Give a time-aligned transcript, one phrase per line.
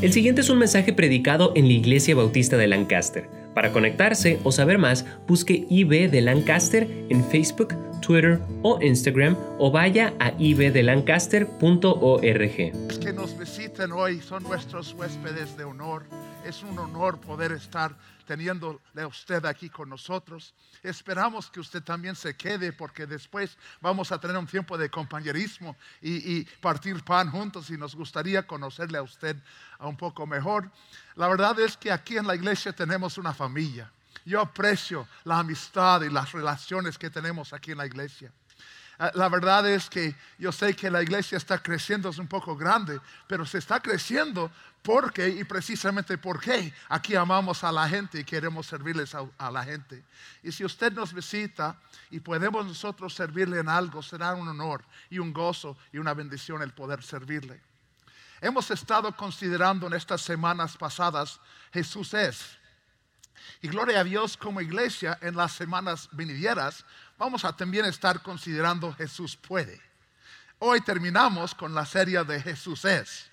[0.00, 3.28] El siguiente es un mensaje predicado en la Iglesia Bautista de Lancaster.
[3.52, 9.72] Para conectarse o saber más, busque IB de Lancaster en Facebook, Twitter o Instagram o
[9.72, 12.72] vaya a ibdelancaster.org.
[12.86, 16.04] Los que nos visiten hoy son nuestros huéspedes de honor.
[16.48, 17.94] Es un honor poder estar
[18.26, 20.54] teniéndole a usted aquí con nosotros.
[20.82, 25.76] Esperamos que usted también se quede porque después vamos a tener un tiempo de compañerismo
[26.00, 29.36] y, partir pan juntos y nos gustaría conocerle a usted
[29.80, 30.70] un poco mejor.
[31.16, 33.92] La verdad es que aquí en la iglesia tenemos una familia.
[34.24, 38.32] Yo aprecio la amistad y las relaciones que tenemos aquí en la iglesia.
[39.00, 42.56] Ah, la verdad es que yo sé que la iglesia está creciendo, es un poco
[42.56, 44.50] grande, pero se está creciendo
[44.82, 50.02] porque y precisamente porque aquí amamos a la gente y queremos servirles a, la gente.
[50.42, 51.78] Y si usted nos visita
[52.10, 56.62] y podemos nosotros servirle en algo, será un honor y un gozo y una bendición
[56.62, 57.60] el poder servirle.
[58.40, 61.40] Hemos estado considerando en estas semanas pasadas,
[61.72, 62.58] Jesús es.
[63.62, 66.84] Y gloria a Dios como iglesia en las semanas venideras
[67.18, 69.80] vamos a también estar considerando Jesús puede.
[70.60, 73.30] Hoy terminamos con la serie de Jesús es.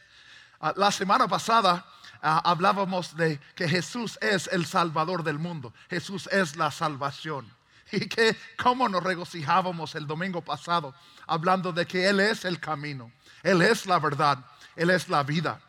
[0.60, 1.86] Ah, la semana pasada
[2.22, 5.74] ah, hablábamos de que Jesús es el Salvador del mundo.
[5.90, 7.52] Jesús es la salvación.
[7.92, 10.96] Y que cómo nos regocijábamos el domingo pasado
[11.28, 13.12] hablando de que Él es el camino,
[13.44, 14.44] Él es la verdad,
[14.76, 15.62] Él es la vida.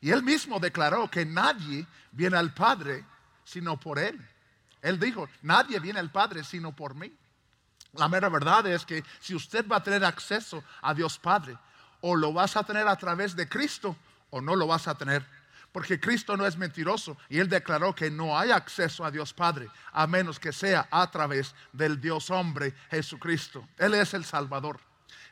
[0.00, 3.04] Y Él mismo declaró que nadie viene al Padre
[3.44, 4.16] sino por Él.
[4.80, 7.12] Él dijo, nadie viene al Padre sino por mí.
[7.92, 11.56] La mera verdad es que si usted va a tener acceso a Dios Padre,
[12.00, 13.96] o lo vas a tener a través de Cristo
[14.30, 15.24] o no lo vas a tener.
[15.72, 19.68] Porque Cristo no es mentiroso y Él declaró que no hay acceso a Dios Padre
[19.92, 23.66] a menos que sea a través del Dios hombre Jesucristo.
[23.76, 24.80] Él es el Salvador.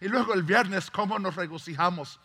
[0.00, 2.20] Y luego el viernes, ¿cómo nos regocijamos?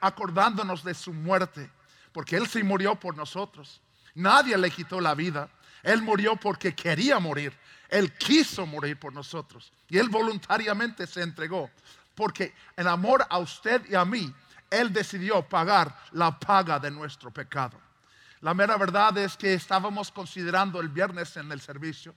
[0.00, 1.70] acordándonos de su muerte,
[2.12, 3.82] porque Él sí murió por nosotros.
[4.14, 5.50] Nadie le quitó la vida.
[5.82, 7.52] Él murió porque quería morir.
[7.88, 9.72] Él quiso morir por nosotros.
[9.88, 11.70] Y Él voluntariamente se entregó.
[12.14, 14.32] Porque en amor a usted y a mí,
[14.70, 17.80] Él decidió pagar la paga de nuestro pecado.
[18.40, 22.14] La mera verdad es que estábamos considerando el viernes en el servicio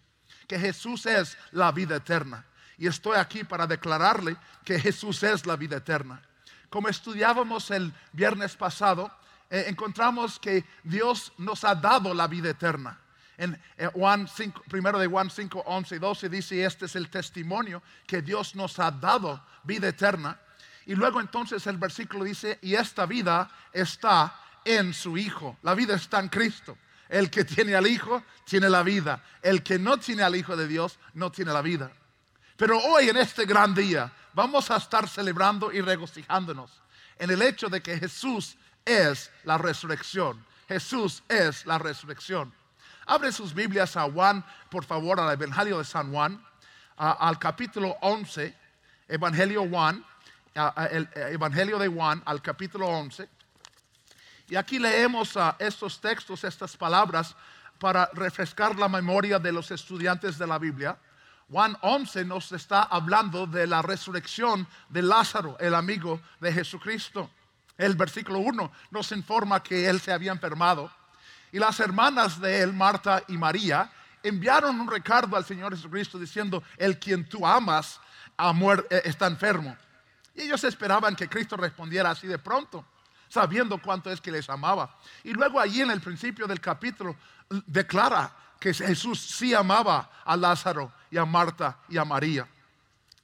[0.48, 2.46] que Jesús es la vida eterna.
[2.78, 4.36] Y estoy aquí para declararle
[4.66, 6.22] que Jesús es la vida eterna.
[6.70, 9.12] Como estudiábamos el viernes pasado,
[9.50, 13.00] eh, encontramos que Dios nos ha dado la vida eterna.
[13.42, 17.10] En eh, Juan 5, primero de Juan 5, 11 y 12 dice, este es el
[17.10, 20.40] testimonio que Dios nos ha dado vida eterna.
[20.86, 25.58] Y luego entonces el versículo dice, y esta vida está en su Hijo.
[25.64, 26.78] La vida está en Cristo.
[27.10, 29.24] El que tiene al Hijo tiene la vida.
[29.42, 31.92] El que no tiene al Hijo de Dios no tiene la vida.
[32.56, 36.80] Pero hoy en este gran día vamos a estar celebrando y regocijándonos
[37.18, 40.46] en el hecho de que Jesús es la resurrección.
[40.68, 42.54] Jesús es la resurrección.
[43.12, 46.42] Abre sus Biblias a Juan, por favor, al Evangelio de San Juan,
[46.96, 48.56] al capítulo 11,
[49.10, 50.02] Evangelio Juan,
[50.90, 53.28] el Evangelio de Juan, al capítulo 11.
[54.48, 57.36] Y aquí leemos estos textos, estas palabras,
[57.80, 60.98] para refrescar la memoria de los estudiantes de la Biblia.
[61.50, 67.30] Juan 11 nos está hablando de la resurrección de Lázaro, el amigo de Jesucristo.
[67.78, 70.90] El versículo 1 nos informa que él se había enfermado
[71.52, 73.92] y las hermanas de él, Marta y María,
[74.24, 78.00] enviaron un recado al Señor Jesucristo diciendo, el quien tú amas
[78.90, 79.76] eh, está enfermo.
[80.36, 82.86] Y ellos esperaban que Cristo respondiera así de pronto,
[83.28, 84.98] sabiendo cuánto es que les amaba.
[85.24, 87.16] Y luego allí en el principio del capítulo
[87.66, 92.48] declara que Jesús sí amaba a Lázaro y a Marta y a María.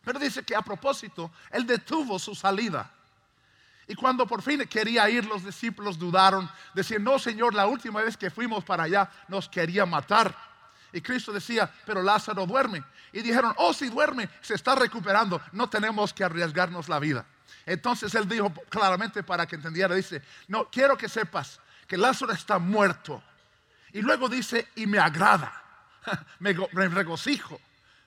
[0.03, 2.91] Pero dice que a propósito, él detuvo su salida.
[3.87, 6.49] Y cuando por fin quería ir, los discípulos dudaron.
[6.73, 10.35] Decían, no, Señor, la última vez que fuimos para allá nos quería matar.
[10.91, 12.83] Y Cristo decía, pero Lázaro duerme.
[13.13, 17.25] Y dijeron, oh, si duerme, se está recuperando, no tenemos que arriesgarnos la vida.
[17.65, 22.59] Entonces él dijo claramente para que entendiera, dice, no, quiero que sepas que Lázaro está
[22.59, 23.23] muerto.
[23.94, 25.63] Y luego dice, y me agrada,
[26.39, 27.59] me, regocijo.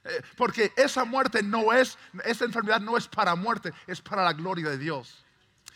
[0.05, 4.33] Eh, porque esa muerte no es, esa enfermedad no es para muerte, es para la
[4.33, 5.25] gloria de Dios.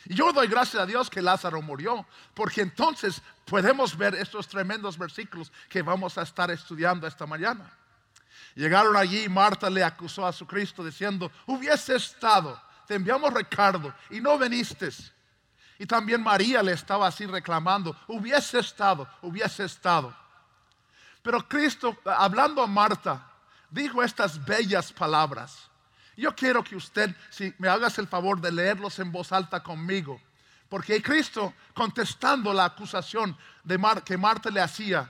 [0.07, 4.99] Y yo doy gracias a Dios que Lázaro murió, porque entonces podemos ver estos tremendos
[4.99, 7.73] versículos que vamos a estar estudiando esta mañana.
[8.55, 13.93] Llegaron allí y Marta le acusó a su Cristo diciendo, hubiese estado, te enviamos Ricardo
[14.11, 14.91] y no viniste.
[15.79, 20.15] Y también María le estaba así reclamando, hubiese estado, hubiese estado.
[21.23, 23.27] Pero Cristo, hablando a Marta,
[23.71, 25.71] dijo estas bellas palabras.
[26.17, 30.21] Yo quiero que usted, si me hagas el favor de leerlos en voz alta conmigo,
[30.69, 35.09] Porque Cristo, contestando la acusación de que Marta le hacía,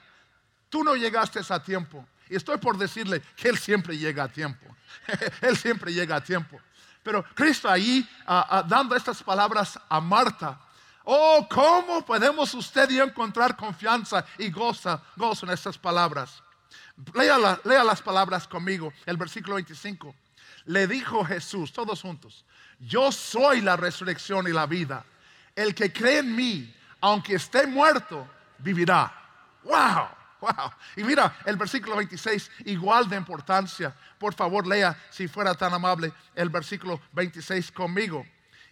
[0.69, 2.07] tú no llegaste a tiempo.
[2.29, 4.75] Y estoy por decirle que Él siempre llega a tiempo.
[5.41, 6.61] él siempre llega a tiempo.
[7.03, 10.59] Pero Cristo ahí ah, ah, dando estas palabras a Marta.
[11.05, 16.43] Oh, ¿cómo podemos usted y encontrar confianza y goza, gozo en estas palabras?
[17.13, 20.15] Lea, lea las palabras conmigo, el versículo 25.
[20.67, 22.45] Le dijo Jesús, todos juntos,
[22.81, 25.05] yo soy la resurrección y la vida
[25.55, 28.29] el que cree en mí, aunque esté muerto,
[28.59, 29.13] vivirá.
[29.63, 30.09] ¡Wow!
[30.41, 30.73] ¡Wow!
[30.97, 33.95] Y mira el versículo 26, igual de importancia.
[34.19, 38.27] Por favor, lea, si fuera tan amable, el versículo 26 conmigo.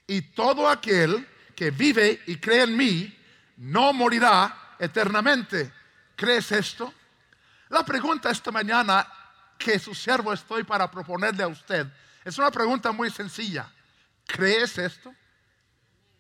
[0.07, 3.19] Y todo aquel que vive y cree en mí,
[3.59, 5.73] no morirá eternamente.
[6.17, 6.93] ¿Crees esto?
[7.69, 9.07] La pregunta esta mañana
[9.63, 11.87] que su siervo estoy para proponerle a usted
[12.25, 13.71] es una pregunta muy sencilla.
[14.27, 15.15] ¿Crees esto?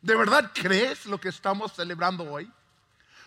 [0.01, 2.51] ¿De verdad crees lo que estamos celebrando hoy?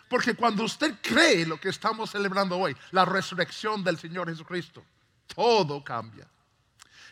[0.09, 4.83] Porque cuando usted cree lo que estamos celebrando hoy, la resurrección del Señor Jesucristo,
[5.33, 6.27] todo cambia.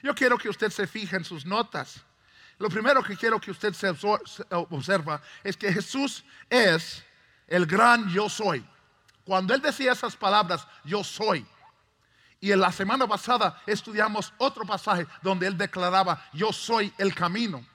[0.02, 2.02] Yo quiero que usted se fije en sus notas.
[2.60, 3.90] Lo primero que quiero que usted se
[4.52, 7.04] observa es que Jesús es
[7.48, 8.66] el gran yo soy.
[9.24, 11.46] Cuando él decía esas palabras, yo soy.
[12.44, 17.66] Y en la semana pasada estudiamos otro pasaje donde él declaraba, yo soy el camino.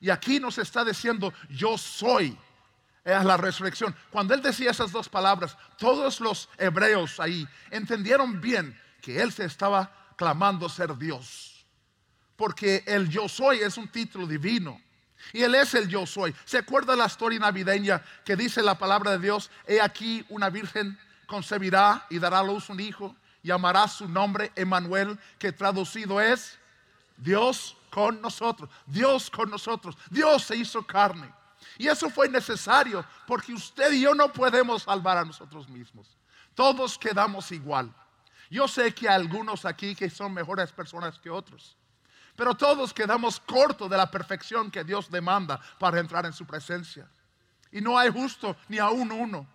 [0.00, 2.36] Y aquí nos está diciendo, yo soy.
[3.04, 3.94] Es la resurrección.
[4.10, 9.44] Cuando él decía esas dos palabras, todos los hebreos ahí entendieron bien que él se
[9.44, 11.64] estaba clamando ser Dios.
[12.34, 14.80] Porque el yo soy es un título divino.
[15.32, 16.34] Y Él es el yo soy.
[16.44, 19.52] ¿Se acuerda la historia navideña que dice la palabra de Dios?
[19.68, 23.14] He aquí una virgen concebirá y dará a luz un hijo.
[23.46, 26.58] Llamará su nombre Emanuel, que traducido es
[27.16, 31.32] Dios con nosotros, Dios con nosotros, Dios se hizo carne.
[31.78, 36.08] Y eso fue necesario porque usted y yo no podemos salvar a nosotros mismos.
[36.56, 37.94] Todos quedamos igual.
[38.50, 41.76] Yo sé que hay algunos aquí que son mejores personas que otros,
[42.34, 47.08] pero todos quedamos cortos de la perfección que Dios demanda para entrar en su presencia.
[47.70, 49.46] Y no hay justo ni aún uno.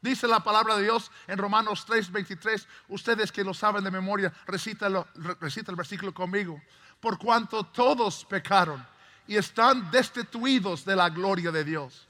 [0.00, 2.66] Dice la palabra de Dios en Romanos 3:23.
[2.88, 6.60] Ustedes que lo saben de memoria, recita el versículo conmigo
[7.00, 8.84] por cuanto todos pecaron
[9.26, 12.08] y están destituidos de la gloria de Dios.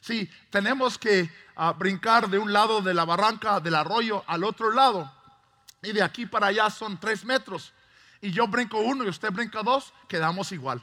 [0.00, 4.70] Si tenemos que ah, brincar de un lado de la barranca, del arroyo, al otro
[4.70, 5.10] lado,
[5.82, 7.72] y de aquí para allá son tres metros,
[8.24, 10.80] y yo brinco uno y usted brinca dos, quedamos igual.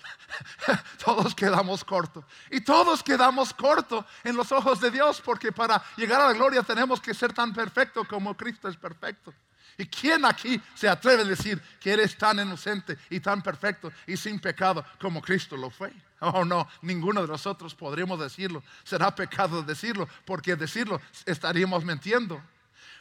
[1.03, 2.23] todos quedamos cortos.
[2.51, 6.61] Y todos quedamos cortos en los ojos de Dios, porque para llegar a la gloria
[6.61, 9.33] tenemos que ser tan perfectos como Cristo es perfecto.
[9.75, 14.17] ¿Y quién aquí se atreve a decir que eres tan inocente y tan perfecto y
[14.17, 15.91] sin pecado como Cristo lo fue?
[16.19, 18.61] Oh no, ninguno de nosotros podríamos decirlo.
[18.83, 22.39] Será pecado decirlo, porque decirlo estaríamos mintiendo.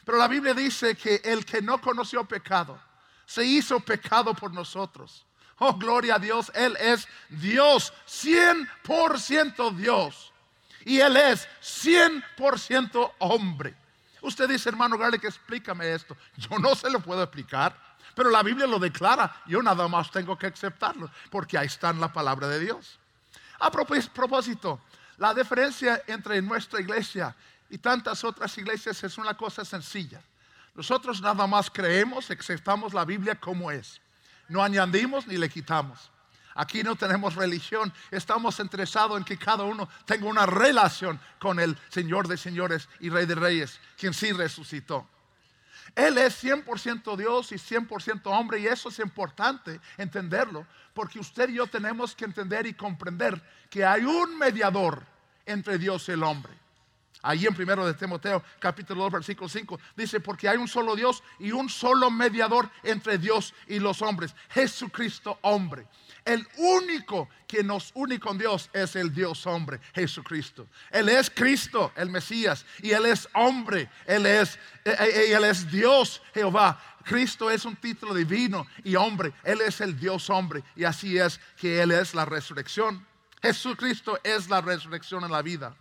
[0.03, 2.79] Pero la Biblia dice que el que no conoció pecado
[3.31, 5.25] se hizo pecado por nosotros.
[5.57, 10.33] Oh, gloria a Dios, Él es Dios, 100% Dios.
[10.83, 13.73] Y Él es 100% hombre.
[14.21, 16.17] Usted dice, hermano que explícame esto.
[16.35, 17.73] Yo no se lo puedo explicar,
[18.15, 19.41] pero la Biblia lo declara.
[19.45, 22.99] Yo nada más tengo que aceptarlo, porque ahí está en la palabra de Dios.
[23.59, 24.81] A propósito,
[25.17, 27.33] la diferencia entre nuestra iglesia
[27.69, 30.21] y tantas otras iglesias es una cosa sencilla.
[30.73, 34.01] Nosotros nada más creemos, aceptamos la Biblia como es.
[34.47, 36.11] No añadimos ni le quitamos.
[36.55, 41.77] Aquí no tenemos religión, estamos interesados en que cada uno tenga una relación con el
[41.89, 45.07] Señor de señores y Rey de reyes, quien sí resucitó.
[45.95, 51.55] Él es 100% Dios y 100% hombre y eso es importante entenderlo, porque usted y
[51.55, 55.05] yo tenemos que entender y comprender que hay un mediador
[55.45, 56.60] entre Dios y el hombre.
[57.23, 61.23] Allí en primero de Timoteo, capítulo 2, versículo 5, dice, porque hay un solo Dios
[61.39, 65.87] y un solo mediador entre Dios y los hombres, Jesucristo hombre.
[66.25, 70.67] El único que nos une con Dios es el Dios hombre, Jesucristo.
[70.91, 75.69] Él es Cristo, el Mesías, y Él es hombre, Él es, eh, eh, él es
[75.69, 76.79] Dios, Jehová.
[77.03, 81.39] Cristo es un título divino y hombre, Él es el Dios hombre, y así es
[81.59, 83.05] que Él es la resurrección.
[83.41, 85.75] Jesucristo es la resurrección en la vida.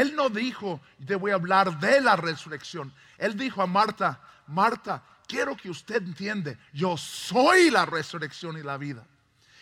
[0.00, 2.92] Él no dijo, te voy a hablar de la resurrección.
[3.18, 8.76] Él dijo a Marta, Marta, quiero que usted entiende, yo soy la resurrección y la
[8.76, 9.06] vida.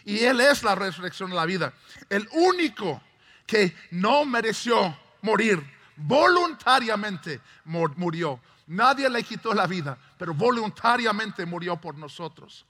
[0.04, 1.72] Y Él es la resurrección y la vida.
[2.08, 3.00] El único
[3.46, 5.62] que no mereció morir,
[5.96, 8.40] voluntariamente murió.
[8.66, 12.64] Nadie le quitó la vida, pero voluntariamente murió por nosotros.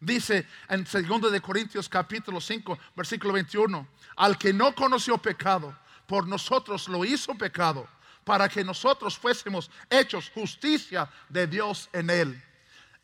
[0.00, 5.76] Dice en 2 de Corintios capítulo 5, versículo 21, al que no conoció pecado,
[6.08, 7.86] por nosotros lo hizo pecado,
[8.24, 12.42] para que nosotros fuésemos hechos justicia de Dios en él.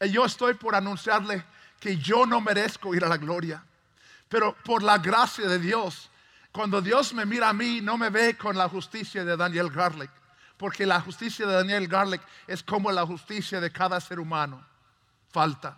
[0.00, 1.44] Y yo estoy por anunciarle
[1.78, 3.62] que yo no merezco ir a la gloria,
[4.26, 6.10] pero por la gracia de Dios,
[6.50, 10.10] cuando Dios me mira a mí, no me ve con la justicia de Daniel Garlic,
[10.56, 14.64] porque la justicia de Daniel Garlic es como la justicia de cada ser humano.
[15.30, 15.76] Falta.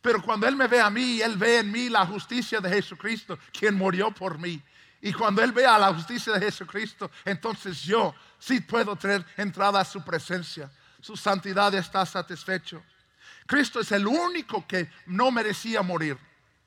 [0.00, 3.36] Pero cuando Él me ve a mí, Él ve en mí la justicia de Jesucristo,
[3.52, 4.62] quien murió por mí.
[5.04, 9.84] Y cuando Él vea la justicia de Jesucristo, entonces yo sí puedo tener entrada a
[9.84, 10.70] su presencia.
[11.00, 12.80] Su santidad está satisfecho.
[13.44, 16.16] Cristo es el único que no merecía morir.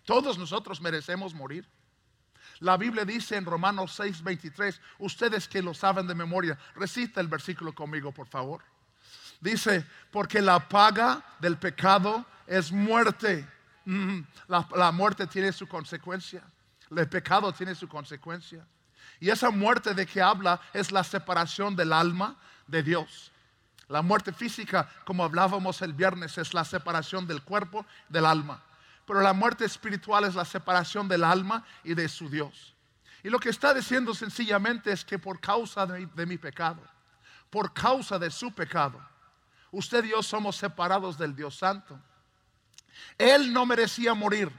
[0.03, 1.65] Todos nosotros merecemos morir.
[2.59, 7.29] La Biblia dice en Romanos 6, 23, ustedes que lo saben de memoria, recita el
[7.29, 8.61] versículo conmigo, por favor.
[9.39, 13.47] Dice, porque la paga del pecado es muerte.
[13.85, 16.43] Mm, la, la muerte tiene su consecuencia.
[16.95, 18.65] El pecado tiene su consecuencia.
[19.19, 22.35] Y esa muerte de que habla es la separación del alma
[22.67, 23.31] de Dios.
[23.87, 28.63] La muerte física, como hablábamos el viernes, es la separación del cuerpo del alma.
[29.05, 32.73] Pero la muerte espiritual es la separación del alma y de su Dios.
[33.23, 36.81] Y lo que está diciendo sencillamente es que por causa de mi, pecado,
[37.49, 38.99] por causa de su pecado,
[39.71, 41.99] usted y yo somos separados del Dios Santo.
[43.17, 44.51] Él no merecía morir.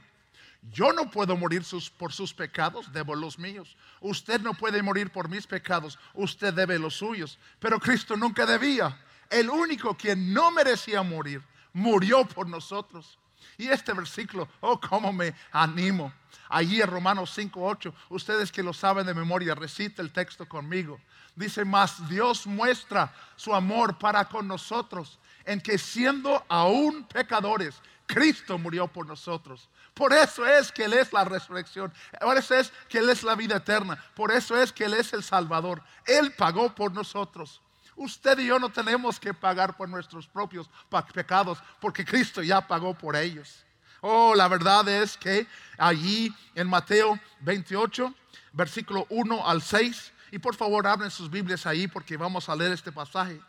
[0.63, 1.63] Yo no puedo morir
[1.97, 3.77] por sus pecados, debo los míos.
[4.01, 7.39] Usted no puede morir por mis pecados, usted debe los suyos.
[7.61, 8.99] Pero Cristo nunca debía.
[9.31, 13.19] El único quien no merecía morir, murió por nosotros.
[13.59, 16.13] Y este versículo, oh, cómo me animo.
[16.49, 21.01] Allí en Romanos 5:8, ustedes que lo saben de memoria, recita el texto conmigo.
[21.35, 28.59] Dice, más Dios muestra su amor para con nosotros, en que siendo aún pecadores, Cristo
[28.59, 29.69] murió por nosotros.
[29.97, 31.91] Por eso es que Él es la resurrección.
[32.21, 33.99] Por eso es que Él es la vida eterna.
[34.15, 35.83] Por eso es que Él es el Salvador.
[36.05, 37.62] Él pagó por nosotros.
[37.97, 40.69] Usted y yo no tenemos que pagar por nuestros propios
[41.15, 43.65] pecados porque Cristo ya pagó por ellos.
[44.03, 45.47] Oh, la verdad es que
[45.79, 48.15] allí en Mateo 28,
[48.53, 52.73] versículo 1 al 6, y por favor abren sus Biblias ahí porque vamos a leer
[52.73, 53.41] este pasaje.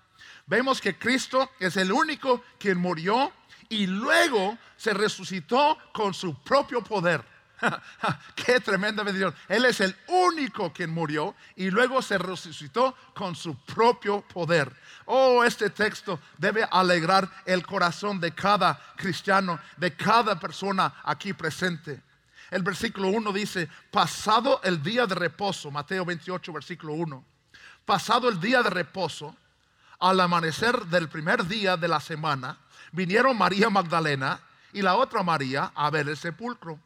[0.45, 3.33] Vemos que Cristo es el único quien murió
[3.69, 7.23] y luego se resucitó con su propio poder.
[8.35, 9.33] Qué tremenda bendición.
[9.47, 14.71] Él es el único quien murió y luego se resucitó con su propio poder.
[15.05, 22.01] Oh, este texto debe alegrar el corazón de cada cristiano, de cada persona aquí presente.
[22.51, 27.25] El versículo 1 dice, pasado el día de reposo, Mateo 28, versículo 1,
[27.85, 29.35] pasado el día de reposo,
[29.99, 32.57] al amanecer del primer día de la semana,
[32.91, 34.39] vinieron María Magdalena
[34.73, 36.79] y la otra María a ver el sepulcro.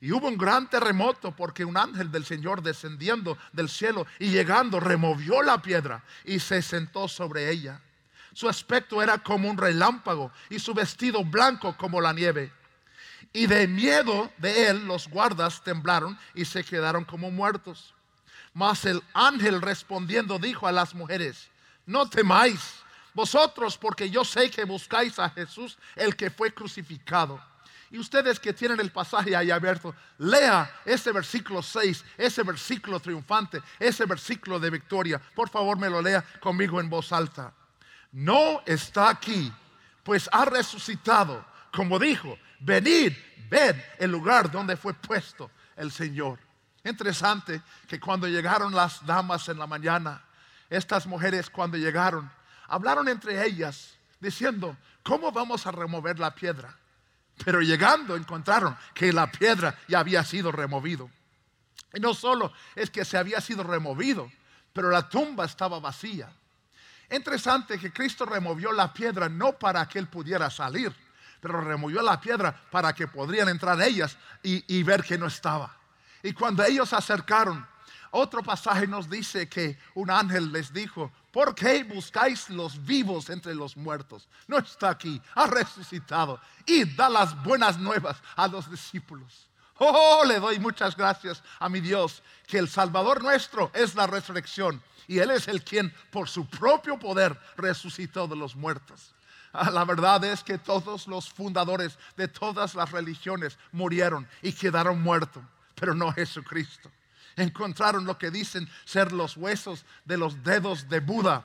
[0.00, 4.78] Y hubo un gran terremoto porque un ángel del Señor descendiendo del cielo y llegando
[4.78, 7.80] removió la piedra y se sentó sobre ella.
[8.34, 12.52] Su aspecto era como un relámpago y su vestido blanco como la nieve.
[13.32, 17.94] Y de miedo de él los guardas temblaron y se quedaron como muertos.
[18.52, 21.48] Mas el ángel respondiendo dijo a las mujeres,
[21.86, 22.83] no temáis
[23.14, 27.40] vosotros porque yo sé que buscáis a Jesús, el que fue crucificado
[27.94, 33.62] y ustedes que tienen el pasaje ahí abierto, lea ese versículo 6, ese versículo triunfante,
[33.78, 35.22] ese versículo de victoria.
[35.32, 37.54] Por favor, me lo lea conmigo en voz alta.
[38.10, 39.52] No está aquí,
[40.02, 43.12] pues ha resucitado, como dijo, venid,
[43.48, 46.40] ved el lugar donde fue puesto el Señor.
[46.82, 50.20] Interesante que cuando llegaron las damas en la mañana,
[50.68, 52.28] estas mujeres cuando llegaron,
[52.68, 56.76] hablaron entre ellas diciendo, ¿cómo vamos a remover la piedra?
[57.44, 61.10] Pero llegando encontraron que la piedra ya había sido removido.
[61.92, 64.30] Y no solo es que se había sido removido,
[64.72, 66.30] pero la tumba estaba vacía.
[67.10, 70.94] Interesante que Cristo removió la piedra no para que él pudiera salir,
[71.40, 75.76] pero removió la piedra para que podrían entrar ellas y, y ver que no estaba.
[76.22, 77.66] Y cuando ellos se acercaron,
[78.10, 83.56] otro pasaje nos dice que un ángel les dijo, ¿Por qué buscáis los vivos entre
[83.56, 84.28] los muertos?
[84.46, 86.38] No está aquí, ha resucitado.
[86.64, 89.48] Y da las buenas nuevas a los discípulos.
[89.78, 94.80] Oh, le doy muchas gracias a mi Dios, que el Salvador nuestro es la resurrección.
[95.08, 99.12] Y Él es el quien por su propio poder resucitó de los muertos.
[99.52, 105.02] Ah, la verdad es que todos los fundadores de todas las religiones murieron y quedaron
[105.02, 105.42] muertos,
[105.74, 106.92] pero no Jesucristo
[107.36, 111.44] encontraron lo que dicen ser los huesos de los dedos de Buda.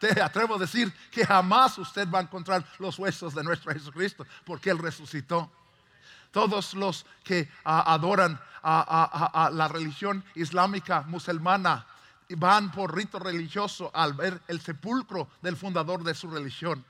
[0.00, 4.26] Te atrevo a decir que jamás usted va a encontrar los huesos de nuestro Jesucristo
[4.44, 5.50] porque Él resucitó.
[6.30, 11.86] Todos los que ah, adoran a, la religión islámica musulmana
[12.30, 16.84] van por rito religioso al ver el sepulcro del fundador de su religión.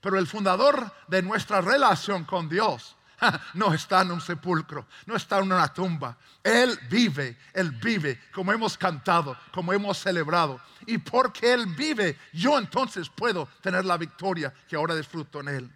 [0.00, 2.96] Pero el fundador de nuestra relación con Dios
[3.54, 6.16] no está en un sepulcro, no está en una tumba.
[6.42, 10.60] Él vive, Él vive, como hemos cantado, como hemos celebrado.
[10.86, 15.72] Y porque Él vive, yo entonces puedo tener la victoria que ahora disfruto en Él.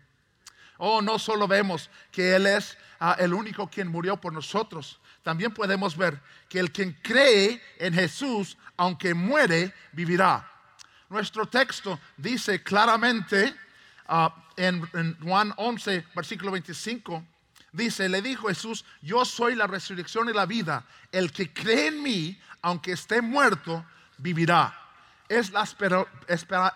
[0.78, 5.54] Oh, no solo vemos que Él es ah, el único quien murió por nosotros, también
[5.54, 10.50] podemos ver que el quien cree en Jesús, aunque muere, vivirá.
[11.08, 13.54] Nuestro texto dice claramente
[14.06, 17.24] ah, en, en Juan 11, versículo 25,
[17.74, 20.86] dice, le dijo Jesús, yo soy la resurrección y la vida.
[21.12, 23.84] El que cree en mí, aunque esté muerto,
[24.18, 24.80] vivirá.
[25.28, 25.66] Es la,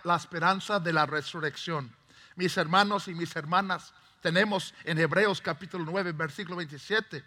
[0.03, 1.91] la esperanza de la resurrección.
[2.35, 7.23] Mis hermanos y mis hermanas, tenemos en Hebreos capítulo 9, versículo 27.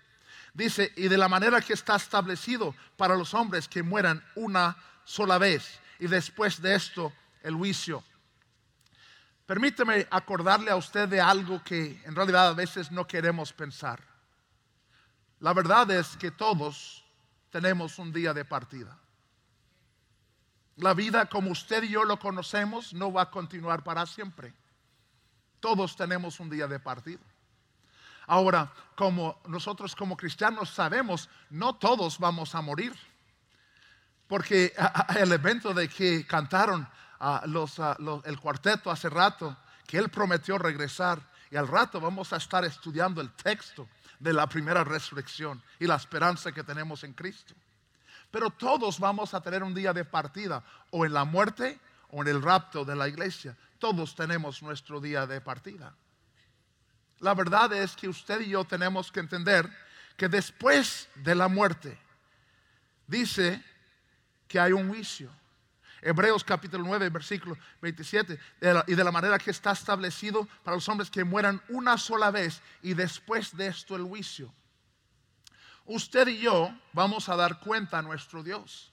[0.55, 5.39] Dice, y de la manera que está establecido para los hombres que mueran una sola
[5.39, 5.81] vez.
[5.99, 7.13] Y después de esto,
[7.43, 8.05] el juicio.
[9.47, 14.01] Permíteme acordarle a usted de algo que en realidad a veces no queremos pensar.
[15.41, 17.05] La verdad es que todos
[17.51, 18.97] tenemos un día de partida.
[20.77, 24.55] La vida como usted y yo lo conocemos no va a continuar para siempre.
[25.61, 27.21] Todos tenemos un día de partida.
[28.27, 32.95] Ahora, como nosotros como cristianos sabemos, no todos vamos a morir.
[34.27, 34.73] Porque
[35.19, 36.89] el evento de que cantaron
[38.25, 41.21] el cuarteto hace rato, que Él prometió regresar.
[41.51, 43.89] Y al rato vamos a estar estudiando el texto
[44.19, 47.55] de la primera resurrección y la esperanza que tenemos en Cristo.
[48.31, 51.79] Pero todos vamos a tener un día de partida, o en la muerte
[52.11, 53.57] o en el rapto de la iglesia.
[53.79, 55.95] Todos tenemos nuestro día de partida.
[57.21, 59.69] La verdad es que usted y yo tenemos que entender
[60.17, 61.99] que después de la muerte,
[63.07, 63.63] dice
[64.49, 65.31] que hay un juicio.
[66.05, 68.39] Hebreos capítulo 9, versículo 27,
[68.89, 72.61] y de la manera que está establecido para los hombres que mueran una sola vez
[72.83, 74.53] y después de esto el juicio.
[75.85, 78.93] Usted y yo vamos a dar cuenta a nuestro Dios.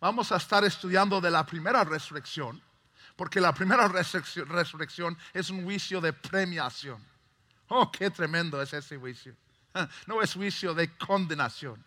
[0.00, 2.62] Vamos a estar estudiando de la primera resurrección,
[3.16, 7.04] porque la primera resurrección es un juicio de premiación.
[7.68, 9.34] Oh, qué tremendo es ese juicio.
[10.06, 11.84] No es juicio de condenación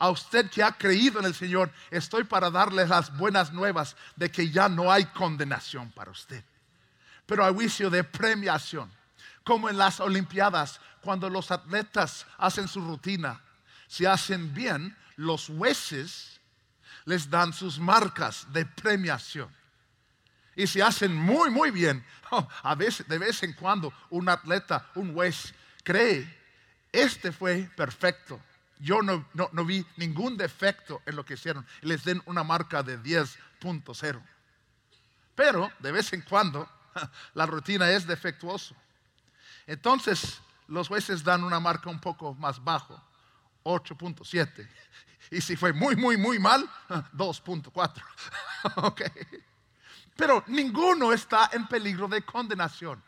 [0.00, 4.30] a usted que ha creído en el Señor, estoy para darle las buenas nuevas de
[4.30, 6.42] que ya no hay condenación para usted,
[7.26, 8.90] pero hay juicio de premiación,
[9.44, 13.42] como en las Olimpiadas, cuando los atletas hacen su rutina,
[13.88, 16.40] si hacen bien, los jueces
[17.04, 19.54] les dan sus marcas de premiación.
[20.56, 24.90] Y si hacen muy, muy bien, oh, a veces, de vez en cuando, un atleta,
[24.94, 25.52] un juez,
[25.84, 26.38] cree,
[26.90, 28.40] este fue perfecto
[28.80, 31.66] yo no, vi ningún defecto en lo que hicieron.
[31.82, 34.22] Les den una marca de 10.0.
[35.34, 36.68] Pero de vez en cuando
[37.34, 38.74] la rutina es defectuoso.
[39.66, 43.02] Entonces los jueces dan una marca un poco más bajo,
[43.64, 44.68] 8.7.
[45.30, 48.02] Y si fue muy, muy, muy mal, 2.4.
[48.76, 49.10] okay.
[50.16, 53.02] Pero ninguno está en peligro de condenación.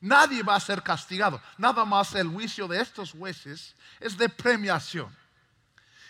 [0.00, 1.40] Nadie va a ser castigado.
[1.58, 5.14] Nada más el juicio de estos jueces es de premiación.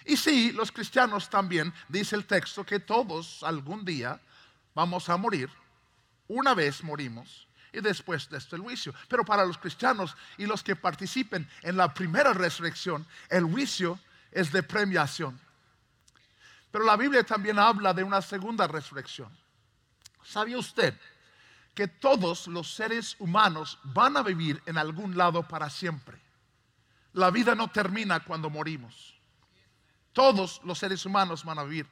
[0.04, 4.20] Y sí, los cristianos también, dice el texto, que todos algún día
[4.74, 5.50] vamos a morir.
[6.28, 8.94] Una vez morimos y después de esto el juicio.
[9.08, 13.98] Pero para los cristianos y los que participen en la primera resurrección, el juicio
[14.30, 15.38] es de premiación.
[16.70, 19.36] Pero la Biblia también habla de una segunda resurrección.
[20.22, 20.94] ¿Sabía usted
[21.80, 26.20] que todos los seres humanos van a vivir en algún lado para siempre.
[27.14, 29.14] La vida no termina cuando morimos.
[30.12, 31.86] Todos los seres humanos van a vivir.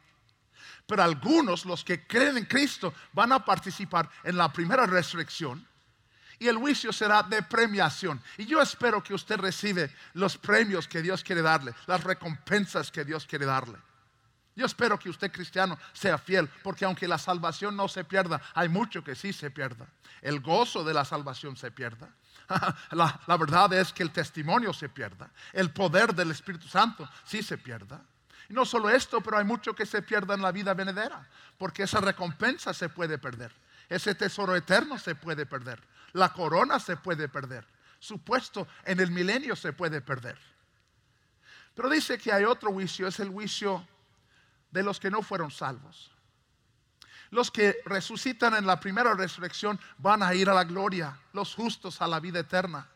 [0.86, 5.66] Pero algunos, los que creen en Cristo, van a participar en la primera resurrección.
[6.38, 8.22] Y el juicio será de premiación.
[8.36, 13.06] Y yo espero que usted recibe los premios que Dios quiere darle, las recompensas que
[13.06, 13.78] Dios quiere darle.
[14.58, 18.68] Yo espero que usted cristiano sea fiel, porque aunque la salvación no se pierda, hay
[18.68, 19.86] mucho que sí se pierda.
[20.20, 22.08] El gozo de la salvación se pierda.
[22.90, 25.30] La, verdad es que el testimonio se pierda.
[25.52, 28.02] El poder del Espíritu Santo sí se pierda.
[28.48, 31.24] Y no solo esto, pero hay mucho que se pierda en la vida venidera,
[31.56, 33.52] porque esa recompensa se puede perder.
[33.88, 35.80] Ese tesoro eterno se puede perder.
[36.14, 37.64] La corona se puede perder.
[38.00, 40.36] Su puesto en el milenio se puede perder.
[41.76, 43.86] Pero dice que hay otro juicio, es el juicio
[44.70, 46.10] de los que no fueron salvos.
[47.30, 52.00] Los que resucitan en la primera resurrección van a ir a la gloria, los justos
[52.00, 52.88] a la vida eterna.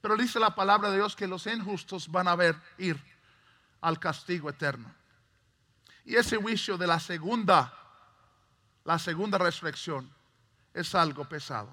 [0.00, 3.02] Pero dice la palabra de Dios que los injustos van a ver ir
[3.80, 4.94] al castigo eterno.
[6.04, 7.72] Y ese juicio de la segunda,
[8.84, 10.10] la segunda resurrección,
[10.72, 11.70] es algo pesado.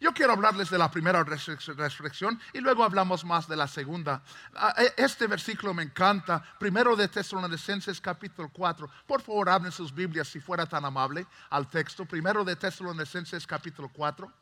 [0.00, 4.22] Yo quiero hablarles de la primera resurrección y luego hablamos más de la segunda.
[4.54, 6.42] Ah, e, este versículo me encanta.
[6.58, 8.88] Primero de Tesalonicenses capítulo 4.
[9.06, 12.04] Por favor, abren sus Biblias si fuera tan amable al texto.
[12.04, 14.32] Primero de Tesalonicenses capítulo 4.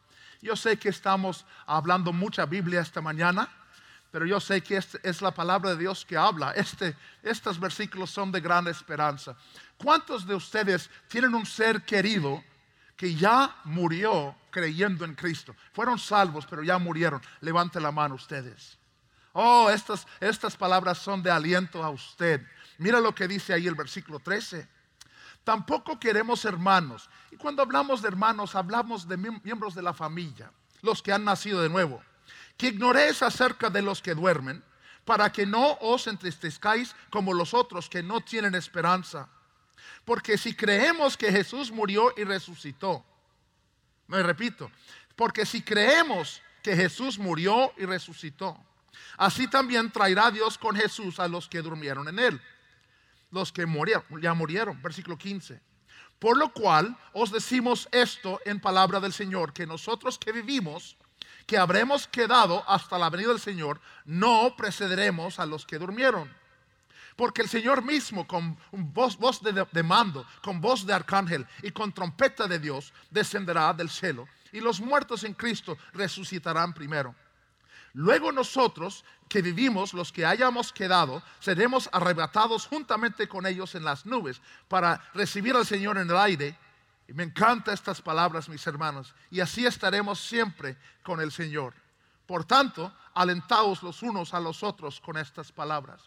[0.40, 3.48] Yo sé que estamos hablando mucha Biblia esta mañana,
[4.12, 6.52] pero yo sé que es la palabra de Dios que habla.
[6.52, 9.36] Este, estos versículos son de gran esperanza.
[9.76, 12.42] ¿Cuántos de ustedes tienen un ser querido
[12.98, 15.54] que ya murió creyendo en Cristo?
[15.72, 17.22] Fueron salvos, pero ya murieron.
[17.40, 18.76] Levante la mano ustedes.
[19.32, 22.44] Oh, estas, estas palabras son de aliento a usted.
[22.78, 24.68] Mira lo que dice ahí el versículo 13.
[25.44, 27.08] Tampoco queremos hermanos.
[27.30, 30.50] Y cuando hablamos de hermanos, hablamos de miembros de la familia,
[30.82, 32.02] los que han nacido de nuevo.
[32.56, 34.64] Que ignoréis acerca de los que duermen,
[35.04, 39.28] para que no os entristezcáis como los otros que no tienen esperanza.
[40.08, 43.04] Porque si creemos que Jesús murió y resucitó,
[44.06, 44.70] me repito,
[45.14, 48.58] porque si creemos que Jesús murió y resucitó,
[49.18, 52.40] así también traerá Dios con Jesús a los que durmieron en él
[53.30, 54.80] los que murieron, ya murieron.
[54.82, 55.60] Versículo 15.
[56.18, 60.96] Por lo cual os decimos esto en palabra del Señor, que nosotros que vivimos,
[61.46, 66.32] que habremos quedado hasta la venida del Señor, no precederemos a los que durmieron.
[67.18, 72.46] Porque el Señor mismo, con voz, de mando, con voz de arcángel y con trompeta
[72.46, 74.28] de Dios, descenderá del cielo.
[74.52, 77.16] Y los muertos en Cristo resucitarán primero.
[77.92, 84.06] Luego nosotros que vivimos, los que hayamos quedado, seremos arrebatados juntamente con ellos en las
[84.06, 86.56] nubes para recibir al Señor en el aire.
[87.08, 89.12] Y me encantan estas palabras, mis hermanos.
[89.28, 91.74] Y así estaremos siempre con el Señor.
[92.28, 96.00] Por tanto, alentaos los unos a los otros con estas palabras.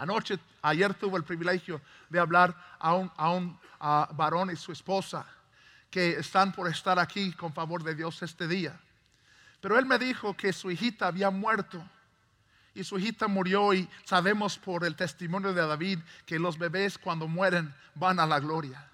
[0.00, 5.26] Anoche, ayer tuve el privilegio de hablar a un, a un varón y su esposa
[5.90, 8.80] que están por estar aquí con favor de Dios este día.
[9.60, 11.86] Pero él me dijo que su hijita había muerto.
[12.74, 17.28] Y su hijita murió y sabemos por el testimonio de David que los bebés cuando
[17.28, 18.88] mueren van a la gloria.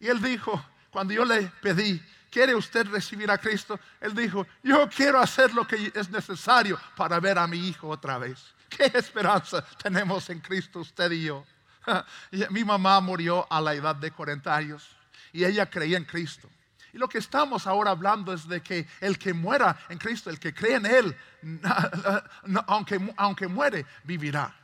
[0.00, 3.78] Y él dijo, cuando yo le pedí, ¿quiere usted recibir a Cristo?
[4.00, 8.18] Él dijo, yo quiero hacer lo que es necesario para ver a mi hijo otra
[8.18, 8.54] vez.
[8.68, 11.44] ¿Qué esperanza tenemos en Cristo usted y yo?
[12.50, 14.88] mi mamá murió a la edad de 40 años
[15.32, 16.48] y ella creía en Cristo.
[16.92, 20.38] Y lo que estamos ahora hablando es de que el que muera en Cristo, el
[20.38, 21.16] que cree en Él,
[22.66, 24.54] aunque, aunque muere, vivirá.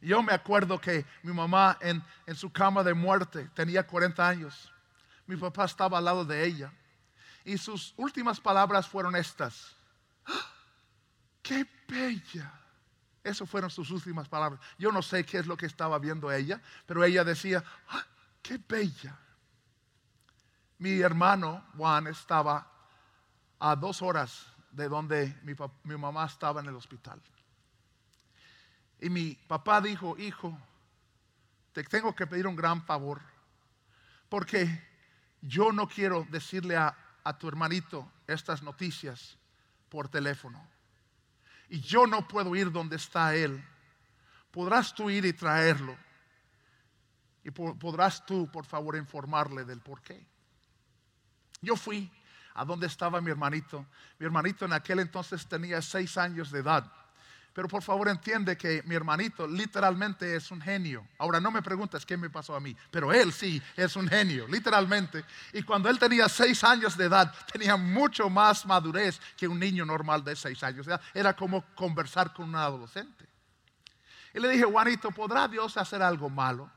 [0.00, 4.71] Yo me acuerdo que mi mamá en, en su cama de muerte tenía 40 años.
[5.26, 6.72] Mi papá estaba al lado de ella.
[7.44, 9.74] Y sus últimas palabras fueron estas.
[10.26, 10.52] ¡Ah!
[11.42, 12.52] ¡Qué bella!
[13.24, 14.60] Esas fueron sus últimas palabras.
[14.78, 18.04] Yo no sé qué es lo que estaba viendo ella, pero ella decía, ¡Ah!
[18.42, 19.18] ¡qué bella!
[20.78, 22.66] Mi hermano Juan estaba
[23.60, 27.22] a dos horas de donde mi, mamá estaba en el hospital.
[28.98, 30.58] Y mi papá dijo, hijo,
[31.72, 33.20] te tengo que pedir un gran favor,
[34.28, 34.91] porque
[35.42, 39.36] yo no quiero decirle a, a tu hermanito estas noticias
[39.88, 40.66] por teléfono.
[41.68, 43.62] Y yo no puedo ir donde está él.
[44.50, 45.96] Podrás tú ir y traerlo.
[47.44, 50.24] Y podrás tú, por favor, informarle del por qué.
[51.60, 52.10] Yo fui
[52.54, 53.86] a donde estaba mi hermanito.
[54.18, 56.92] Mi hermanito en aquel entonces tenía seis años de edad.
[57.54, 61.06] Pero por favor entiende que mi hermanito literalmente es un genio.
[61.18, 64.48] Ahora no me preguntes qué me pasó a mí, pero él sí es un genio,
[64.48, 65.24] literalmente.
[65.52, 69.84] Y cuando él tenía seis años de edad, tenía mucho más madurez que un niño
[69.84, 70.86] normal de seis años.
[71.12, 73.28] Era como conversar con un adolescente.
[74.32, 76.70] Y le dije, Juanito, ¿podrá Dios hacer algo malo?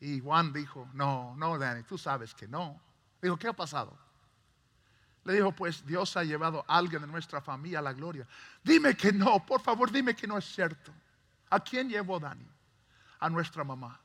[0.00, 2.80] Y Juan dijo, no, no, Danny, tú sabes que no.
[3.20, 3.96] Dijo, ¿qué ha pasado?
[5.24, 8.26] Le dijo, pues Dios ha llevado a alguien de nuestra familia a la gloria.
[8.62, 10.92] Dime que no, por favor, dime que no es cierto.
[11.50, 12.46] ¿A quién llevó Dani?
[13.18, 14.00] A nuestra mamá.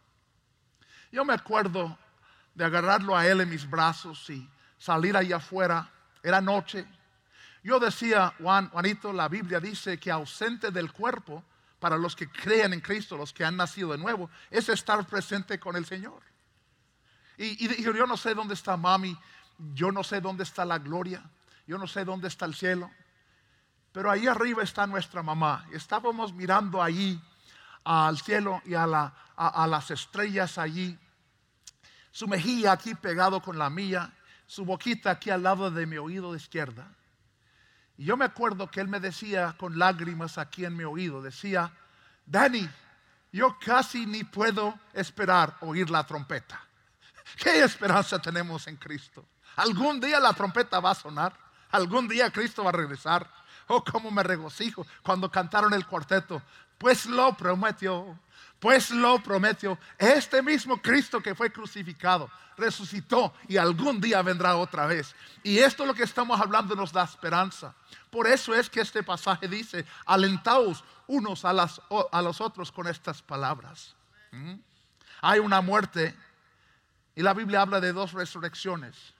[1.12, 1.98] Yo me acuerdo
[2.54, 5.90] de agarrarlo a él en mis brazos y salir allá afuera.
[6.22, 6.86] Era noche.
[7.64, 11.44] Yo decía, Juan, Juanito, la Biblia dice que ausente del cuerpo,
[11.80, 15.60] para los que creen en Cristo, los que han nacido de nuevo, es estar presente
[15.60, 16.22] con el Señor.
[17.38, 19.18] Y, dijo, yo no sé dónde está mami,
[19.74, 21.24] yo no sé dónde está la gloria,
[21.68, 22.92] yo no sé dónde está el cielo,
[23.92, 25.66] pero ahí arriba está nuestra mamá.
[25.72, 27.22] Estábamos mirando allí
[27.86, 30.98] al cielo y a, las estrellas allí,
[32.12, 34.14] su mejilla aquí pegado con la mía,
[34.48, 36.92] su boquita aquí al lado de mi oído de izquierda.
[37.98, 41.72] Y yo me acuerdo que él me decía con lágrimas aquí en mi oído, decía,
[42.26, 42.70] Dani,
[43.32, 46.62] yo casi ni puedo esperar oír la trompeta.
[47.42, 49.26] ¿Qué esperanza tenemos en Cristo?
[49.56, 51.34] Algún día la trompeta va a sonar,
[51.72, 53.30] algún día Cristo va a regresar.
[53.68, 56.42] Oh, cómo me regocijo cuando cantaron el cuarteto.
[56.78, 58.20] Pues lo prometió,
[58.60, 59.78] pues lo prometió.
[59.98, 65.16] Este mismo Cristo que fue crucificado, resucitó y algún día vendrá otra vez.
[65.44, 67.74] Y esto es lo que estamos hablando nos da esperanza.
[68.10, 73.96] Por eso es que este pasaje dice, alentaos unos a, los otros con estas palabras.
[74.32, 74.56] ¿Mm?
[75.22, 76.16] Hay una muerte
[77.16, 79.15] y la Biblia habla de dos resurrecciones.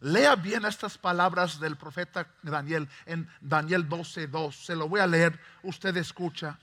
[0.00, 4.52] Lea bien estas palabras del profeta Daniel en Daniel 12:2.
[4.52, 6.58] Se lo voy a leer, usted escucha.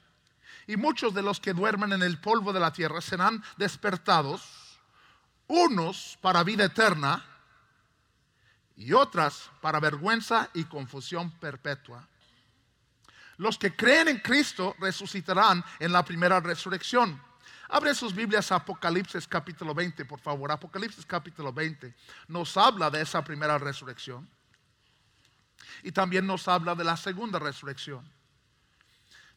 [0.68, 4.80] Y muchos de los que duermen en el polvo de la tierra serán despertados,
[5.48, 7.26] unos para vida eterna
[8.76, 12.08] y otras para vergüenza y confusión perpetua.
[13.38, 17.22] Los que creen en Cristo resucitarán en la primera resurrección.
[17.74, 20.52] Abre sus Biblias a Apocalipsis capítulo 20, por favor.
[20.52, 21.92] Apocalipsis capítulo 20
[22.28, 24.30] nos habla de esa primera resurrección.
[25.82, 28.08] Y también nos habla de la segunda resurrección.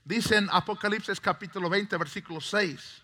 [0.04, 3.02] Dice en Apocalipsis capítulo 20, versículo 6.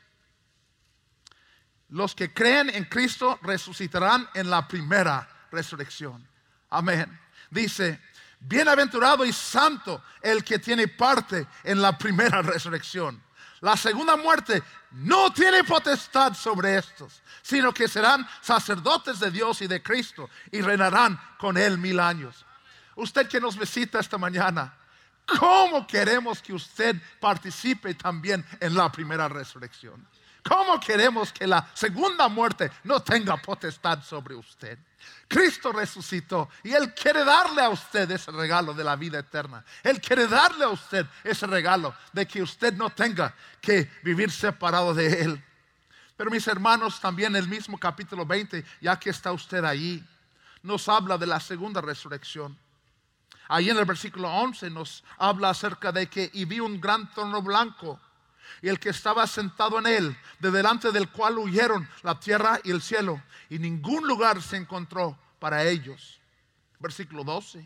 [1.88, 6.28] Los que creen en Cristo resucitarán en la primera resurrección.
[6.68, 7.18] Amén.
[7.48, 8.02] Dice,
[8.38, 13.31] bienaventurado y santo el que tiene parte en la primera resurrección.
[13.62, 19.68] La segunda muerte no tiene potestad sobre estos, sino que serán sacerdotes de Dios y
[19.68, 22.44] de Cristo y reinarán con Él mil años.
[22.96, 24.74] Usted que nos visita esta mañana,
[25.38, 30.04] ¿cómo queremos que usted participe también en la primera resurrección?
[30.42, 34.76] ¿Cómo queremos que la segunda muerte no tenga potestad sobre usted?
[35.28, 39.64] Cristo resucitó y Él quiere darle a usted ese regalo de la vida eterna.
[39.82, 44.92] Él quiere darle a usted ese regalo de que usted no tenga que vivir separado
[44.92, 45.44] de Él.
[46.16, 50.04] Pero mis hermanos, también el mismo capítulo 20, ya que está usted allí,
[50.62, 52.58] nos habla de la segunda resurrección.
[53.48, 57.42] Ahí en el versículo 11 nos habla acerca de que y vi un gran trono
[57.42, 58.00] blanco
[58.60, 62.70] y el que estaba sentado en él, de delante del cual huyeron la tierra y
[62.70, 66.20] el cielo, y ningún lugar se encontró para ellos.
[66.78, 67.64] Versículo 12.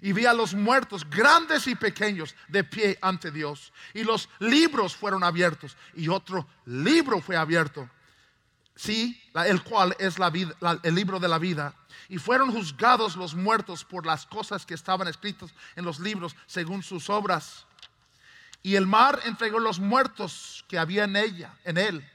[0.00, 3.72] Y vi a los muertos, grandes y pequeños, de pie ante Dios.
[3.94, 5.76] Y los libros fueron abiertos.
[5.94, 7.88] Y otro libro fue abierto.
[8.74, 10.32] Sí, el cual es la
[10.82, 11.74] el libro de la vida.
[12.08, 16.82] Y fueron juzgados los muertos por las cosas que estaban escritas en los libros según
[16.82, 17.66] sus obras.
[18.62, 22.08] Y el mar entregó los muertos que había en ella, en él.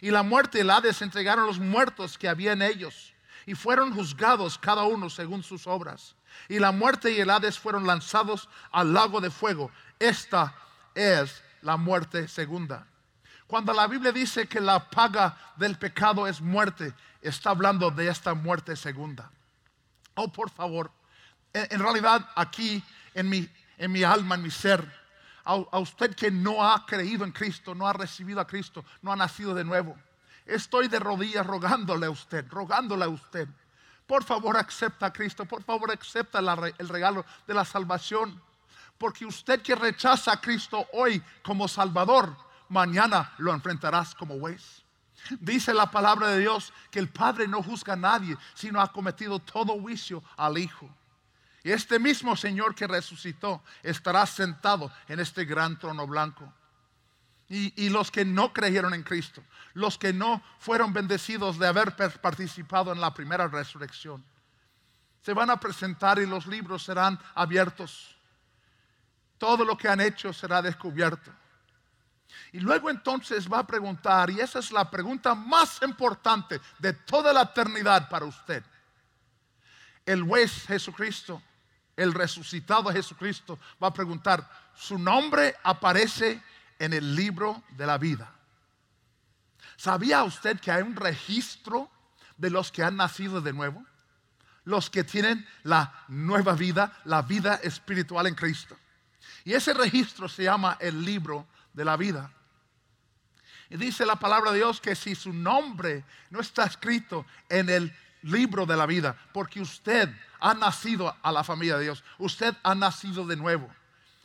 [0.00, 3.14] Y la muerte y el Hades entregaron los muertos que había en ellos.
[3.46, 6.16] Y fueron juzgados cada uno según sus obras.
[6.48, 9.70] Y la muerte y el Hades fueron lanzados al lago de fuego.
[9.98, 10.54] Esta
[10.94, 12.86] es la muerte segunda.
[13.46, 18.34] Cuando la Biblia dice que la paga del pecado es muerte, está hablando de esta
[18.34, 19.30] muerte segunda.
[20.14, 20.90] Oh, por favor,
[21.52, 22.82] en, realidad aquí
[23.14, 25.03] en mi, en mi alma, en mi ser,
[25.44, 29.16] a, usted que no ha creído en Cristo, no ha recibido a Cristo, no ha
[29.16, 29.96] nacido de nuevo.
[30.46, 33.48] Estoy de rodillas rogándole a usted, rogándole a usted.
[34.06, 38.40] Por favor, acepta a Cristo, por favor, acepta el regalo de la salvación.
[38.98, 42.36] Porque usted que rechaza a Cristo hoy como Salvador,
[42.68, 44.82] mañana lo enfrentarás como juez.
[45.40, 49.38] Dice la palabra de Dios que el Padre no juzga a nadie, sino ha cometido
[49.38, 50.88] todo juicio al Hijo.
[51.64, 56.52] Y este mismo Señor que resucitó estará sentado en este gran trono blanco.
[57.48, 59.42] Y, los que no creyeron en Cristo,
[59.74, 64.24] los que no fueron bendecidos de haber participado en la primera resurrección,
[65.22, 68.14] se van a presentar y los libros serán abiertos.
[69.38, 71.30] Todo lo que han hecho será descubierto.
[72.52, 77.32] Y luego entonces va a preguntar, y esa es la pregunta más importante de toda
[77.32, 78.64] la eternidad para usted.
[80.04, 81.40] El juez Jesucristo
[81.96, 86.42] el resucitado Jesucristo, va a preguntar, ¿su nombre aparece
[86.78, 88.32] en el libro de la vida?
[89.76, 91.90] ¿Sabía usted que hay un registro
[92.36, 93.84] de los que han nacido de nuevo?
[94.64, 98.76] Los que tienen la nueva vida, la vida espiritual en Cristo.
[99.44, 102.32] Y ese registro se llama el libro de la vida.
[103.68, 107.94] Y dice la palabra de Dios que si su nombre no está escrito en el
[108.24, 110.08] libro de la vida, porque usted
[110.40, 113.68] ha nacido a la familia de Dios, usted ha nacido de nuevo.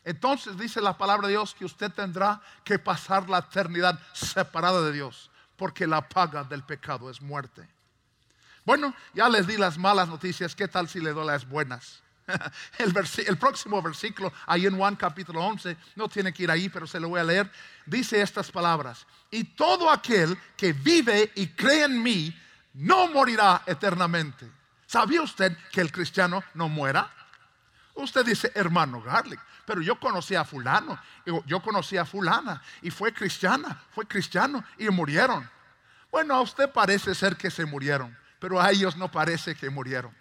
[0.03, 4.93] Entonces dice la palabra de Dios que usted tendrá que pasar la eternidad separada de
[4.93, 7.67] Dios, porque la paga del pecado es muerte.
[8.65, 12.01] Bueno, ya les di las malas noticias, ¿qué tal si le doy las buenas?
[12.77, 12.93] El,
[13.25, 16.99] el, próximo versículo, ahí en Juan capítulo 11, no tiene que ir ahí, pero se
[16.99, 17.51] lo voy a leer,
[17.87, 19.07] dice estas palabras.
[19.31, 22.31] Y todo aquel que vive y cree en mí,
[22.73, 24.49] no morirá eternamente.
[24.85, 27.09] ¿Sabía usted que el cristiano no muera?
[27.95, 30.99] Usted dice, hermano Garlic, pero yo conocí a fulano,
[31.45, 35.49] yo conocí a fulana y fue cristiana, fue cristiano y murieron.
[36.11, 40.18] Bueno, a usted parece ser que se murieron, pero a ellos no parece que murieron.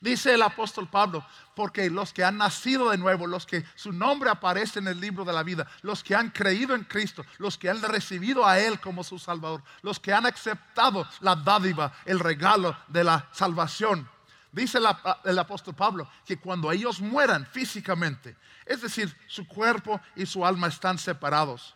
[0.00, 4.30] Dice el apóstol Pablo, porque los que han nacido de nuevo, los que su nombre
[4.30, 7.70] aparece en el libro de la vida, los que han creído en Cristo, los que
[7.70, 12.76] han recibido a Él como su Salvador, los que han aceptado la dádiva, el regalo
[12.88, 14.08] de la salvación.
[14.52, 14.78] Dice
[15.24, 20.68] el apóstol Pablo que cuando ellos mueran físicamente, es decir, su cuerpo y su alma
[20.68, 21.74] están separados,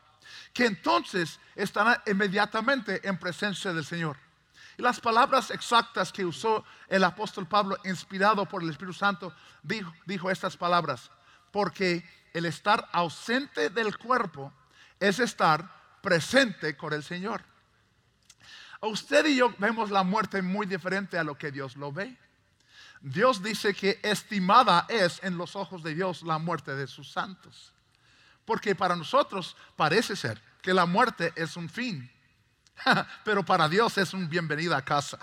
[0.55, 4.17] que entonces estarán inmediatamente en presencia del Señor.
[4.81, 9.31] Y las palabras exactas que usó el apóstol Pablo, inspirado por el Espíritu Santo,
[9.63, 11.11] dijo, dijo estas palabras,
[11.51, 14.51] porque el estar ausente del cuerpo
[14.99, 17.45] es estar presente con el Señor.
[18.81, 22.17] Usted y yo vemos la muerte muy diferente a lo que Dios lo ve.
[23.03, 27.75] Dios dice que estimada es en los ojos de Dios la muerte de sus santos.
[28.47, 32.11] Porque para nosotros parece ser que la muerte es un fin.
[33.25, 35.19] Pero para Dios es un bienvenida a casa.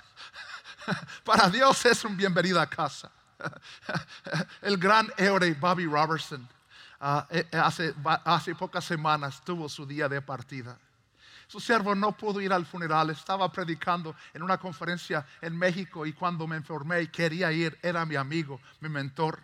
[1.23, 3.11] Para Dios es un bienvenida a casa.
[4.61, 6.47] El gran héroe Bobby Robertson
[6.99, 7.93] ah, eh, eh, hace,
[8.25, 10.77] hace pocas semanas tuvo su día de partida.
[11.47, 16.11] Su siervo no pudo ir al funeral, estaba predicando en una conferencia en México y
[16.11, 19.39] cuando me enfermé y quería ir, era mi amigo, mi mentor.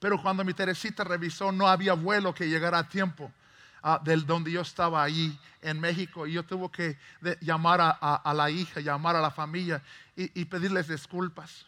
[0.00, 3.32] Pero cuando mi Teresita revisó, no había vuelo que llegara a tiempo.
[3.82, 6.98] Ah, del donde yo estaba ahí en México y yo tuve que
[7.40, 9.82] llamar a, la hija, llamar a la familia
[10.14, 11.64] y, pedirles disculpas.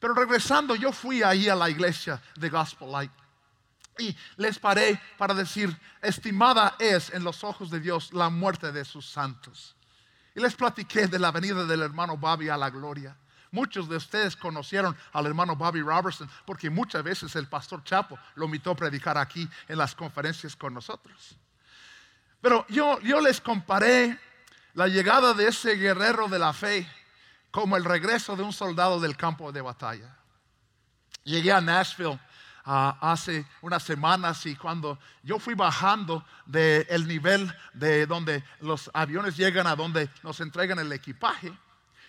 [0.00, 3.12] Pero regresando, yo fui ahí a la iglesia de Gospel Light
[3.98, 8.84] y les paré para decir, estimada es en los ojos de Dios la muerte de
[8.84, 9.76] sus santos.
[10.34, 13.16] Y les platiqué de la venida del hermano Bobby a la gloria.
[13.54, 18.46] Muchos de ustedes conocieron al hermano Bobby Robertson porque muchas veces el pastor Chapo lo
[18.46, 21.36] invitó a predicar aquí en las conferencias con nosotros.
[22.40, 24.18] Pero yo, yo les comparé
[24.72, 26.84] la llegada de ese guerrero de la fe
[27.52, 30.16] como el regreso de un soldado del campo de batalla.
[31.22, 32.18] Llegué a Nashville
[32.64, 39.36] ah, hace unas semanas y cuando yo fui bajando del nivel de donde los aviones
[39.36, 41.56] llegan a donde nos entregan el equipaje,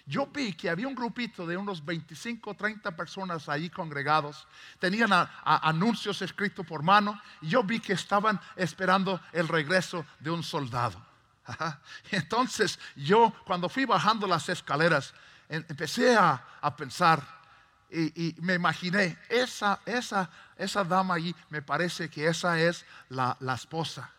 [0.05, 4.47] yo vi que había un grupito de unos 25, 30 personas ahí congregados.
[4.79, 5.09] Tenían
[5.43, 11.03] anuncios escritos por mano y yo vi que estaban esperando el regreso de un soldado.
[12.11, 15.13] Entonces yo cuando fui bajando las escaleras
[15.49, 16.43] empecé a,
[16.77, 17.23] pensar
[17.89, 24.11] y, me imaginé, esa, esa, esa dama ahí me parece que esa es la, esposa.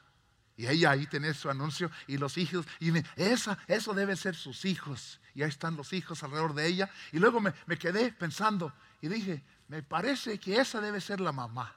[0.57, 2.67] Y ella ahí tiene su anuncio y los hijos.
[2.81, 5.21] Y esa, eso deben ser sus hijos.
[5.37, 6.91] Y ahí están los hijos alrededor de ella.
[7.13, 8.73] Y luego me, me quedé pensando
[9.03, 11.75] y dije, me parece que esa debe ser la mamá.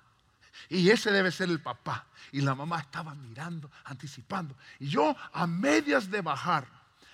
[0.69, 2.05] Y ese debe ser el papá.
[2.31, 4.55] Y la mamá estaba mirando, anticipando.
[4.79, 6.67] Y yo a medias de bajar,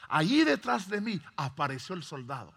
[0.08, 2.54] allí detrás de mí apareció el soldado.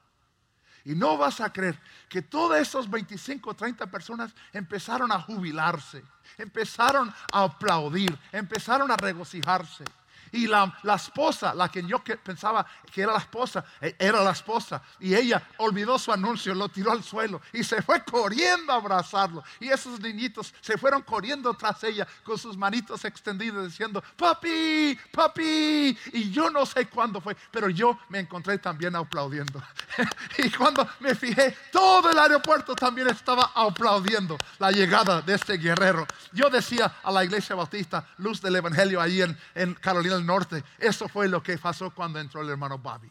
[0.84, 6.04] Y no vas a creer que todas esas 25 o 30 personas empezaron a jubilarse,
[6.36, 9.84] empezaron a aplaudir, empezaron a regocijarse.
[10.32, 14.82] Y la, esposa, la que yo pensaba que era la esposa, e, era la esposa.
[15.00, 19.42] Y ella olvidó su anuncio, lo tiró al suelo y se fue corriendo a abrazarlo.
[19.60, 25.96] Y esos niñitos se fueron corriendo tras ella con sus manitos extendidas diciendo, papi, papi.
[26.12, 29.62] Y yo no sé cuándo fue, pero yo me encontré también aplaudiendo.
[30.38, 36.06] y cuando me fijé, todo el aeropuerto también estaba aplaudiendo la llegada de este guerrero.
[36.32, 40.64] Yo decía a la iglesia bautista, luz del evangelio ahí en, en Carolina norte.
[40.78, 43.10] Eso fue lo que pasó cuando entró el hermano Bobby.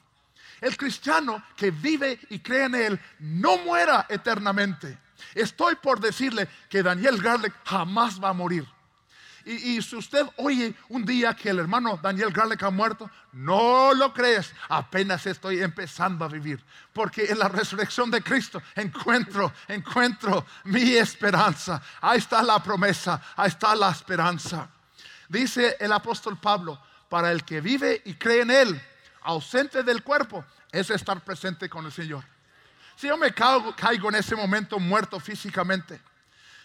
[0.61, 4.97] El cristiano que vive y cree en Él no muera eternamente.
[5.33, 8.67] Estoy por decirle que Daniel Garlic jamás va a morir.
[9.47, 14.13] Y, si usted oye un día que el hermano Daniel Garlic ha muerto, no lo
[14.13, 14.53] crees.
[14.67, 16.61] Apenas estoy empezando a vivir.
[16.91, 21.81] Porque en la resurrección de Cristo encuentro, encuentro mi esperanza.
[22.01, 24.69] Ahí está la promesa, ahí está la esperanza.
[25.29, 26.77] Dice el apóstol Pablo,
[27.09, 28.81] para el que vive y cree en Él,
[29.21, 32.23] ausente del cuerpo, es estar presente con el Señor.
[32.95, 36.01] Si yo me caigo, en ese momento muerto físicamente,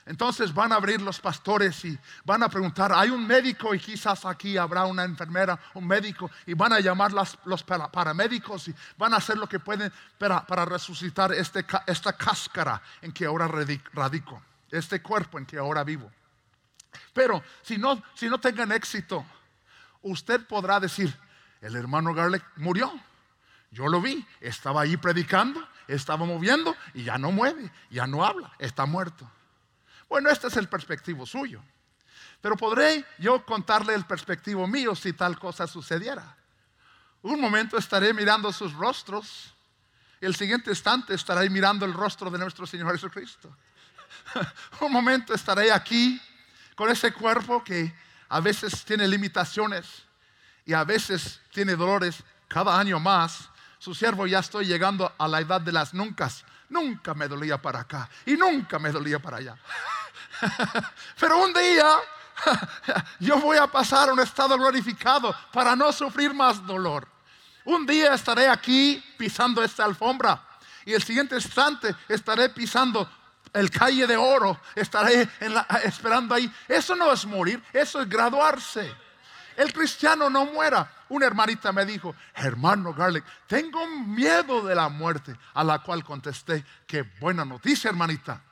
[0.05, 4.24] Entonces van a abrir los pastores y van a preguntar, hay un médico y quizás
[4.24, 9.18] aquí habrá una enfermera, un médico, y van a llamar los paramédicos y van a
[9.18, 15.38] hacer lo que pueden para, resucitar este esta cáscara en que ahora radico, este cuerpo
[15.38, 16.11] en que ahora vivo.
[17.12, 19.24] Pero si no, si no tengan éxito,
[20.03, 21.14] usted podrá decir,
[21.61, 22.92] el hermano Garlic murió.
[23.70, 28.53] Yo lo vi, estaba ahí predicando, estaba moviendo y ya no mueve, ya no habla,
[28.59, 29.30] está muerto.
[30.09, 31.62] Bueno, este es el perspectivo suyo.
[32.42, 36.36] Pero podré yo contarle el perspectivo mío si tal cosa sucediera.
[37.22, 39.55] Un momento estaré mirando sus rostros.
[40.20, 43.57] El siguiente instante estaré mirando el rostro de nuestro Señor Jesucristo.
[44.80, 46.20] Un momento estaré aquí
[46.74, 47.94] con ese cuerpo que
[48.33, 49.87] a veces tiene limitaciones
[50.64, 52.24] y a veces tiene dolores.
[52.49, 56.30] Cada año más, su siervo ya estoy llegando a la edad de las nunca.
[56.70, 59.57] Nunca me dolía para acá y nunca me dolía para allá.
[61.20, 61.97] Pero un día
[63.20, 67.07] yo voy a pasar a un estado glorificado para no sufrir más dolor.
[67.66, 70.43] Un día estaré aquí pisando esta alfombra
[70.87, 73.07] y el siguiente instante estaré pisando
[73.53, 75.28] el calle de oro, estaré
[75.84, 76.53] esperando ahí.
[76.68, 78.92] Eso no es morir, eso es graduarse.
[79.57, 80.90] El cristiano no muera.
[81.09, 86.64] Una hermanita me dijo, hermano Garlic, tengo miedo de la muerte, a la cual contesté,
[86.86, 88.42] qué buena noticia, hermanita.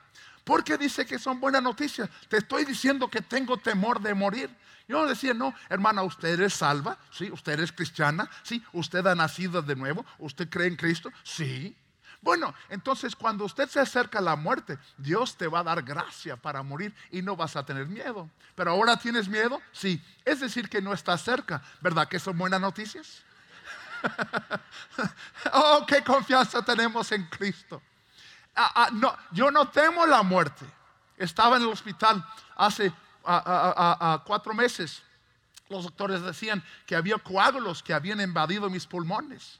[0.43, 2.09] Porque dice que son buenas noticias.
[2.27, 4.55] Te estoy diciendo que tengo temor de morir.
[4.87, 9.61] Yo decía, no, hermana, usted es salva, sí, usted es cristiana, sí, usted ha nacido
[9.61, 11.75] de nuevo, usted cree en Cristo, sí.
[12.21, 16.35] Bueno, entonces cuando usted se acerca a la muerte, Dios te va a dar gracia
[16.35, 18.29] para morir y no vas a tener miedo.
[18.55, 19.99] Pero ahora tienes miedo, sí.
[20.23, 22.07] Es decir, que no estás cerca, ¿verdad?
[22.07, 23.23] Que son buenas noticias.
[25.53, 27.81] oh, qué confianza tenemos en Cristo.
[28.55, 30.65] Ah, ah, no, yo no temo la muerte.
[31.17, 32.23] Estaba en el hospital
[32.55, 32.93] hace
[33.25, 35.01] ah, cuatro meses.
[35.69, 39.59] Los doctores decían que había coágulos que habían invadido mis pulmones.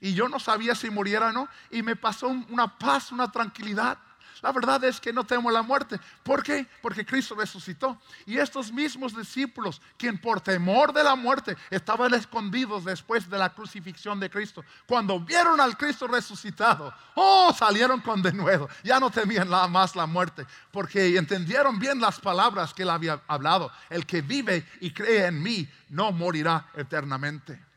[0.00, 1.48] Y yo no sabía si muriera o no.
[1.70, 3.98] Y me pasó una paz, una tranquilidad.
[4.42, 6.00] La verdad es que no temo la muerte.
[6.22, 6.66] ¿Por qué?
[6.80, 8.00] Porque Cristo resucitó.
[8.24, 13.52] Y estos mismos discípulos, quien por temor de la muerte estaban escondidos después de la
[13.52, 18.68] crucifixión de Cristo, cuando vieron al Cristo resucitado, oh, salieron con denuedo.
[18.82, 23.20] Ya no temían nada más la muerte, porque entendieron bien las palabras que él había
[23.26, 23.70] hablado.
[23.90, 27.69] El que vive y cree en mí no morirá eternamente.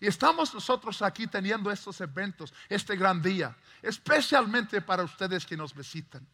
[0.00, 5.74] Y estamos nosotros aquí teniendo estos eventos, este gran día, especialmente para ustedes que nos
[5.74, 6.26] visitan.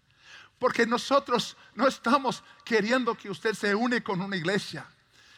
[0.59, 4.87] Porque nosotros no estamos queriendo que usted se une con una iglesia.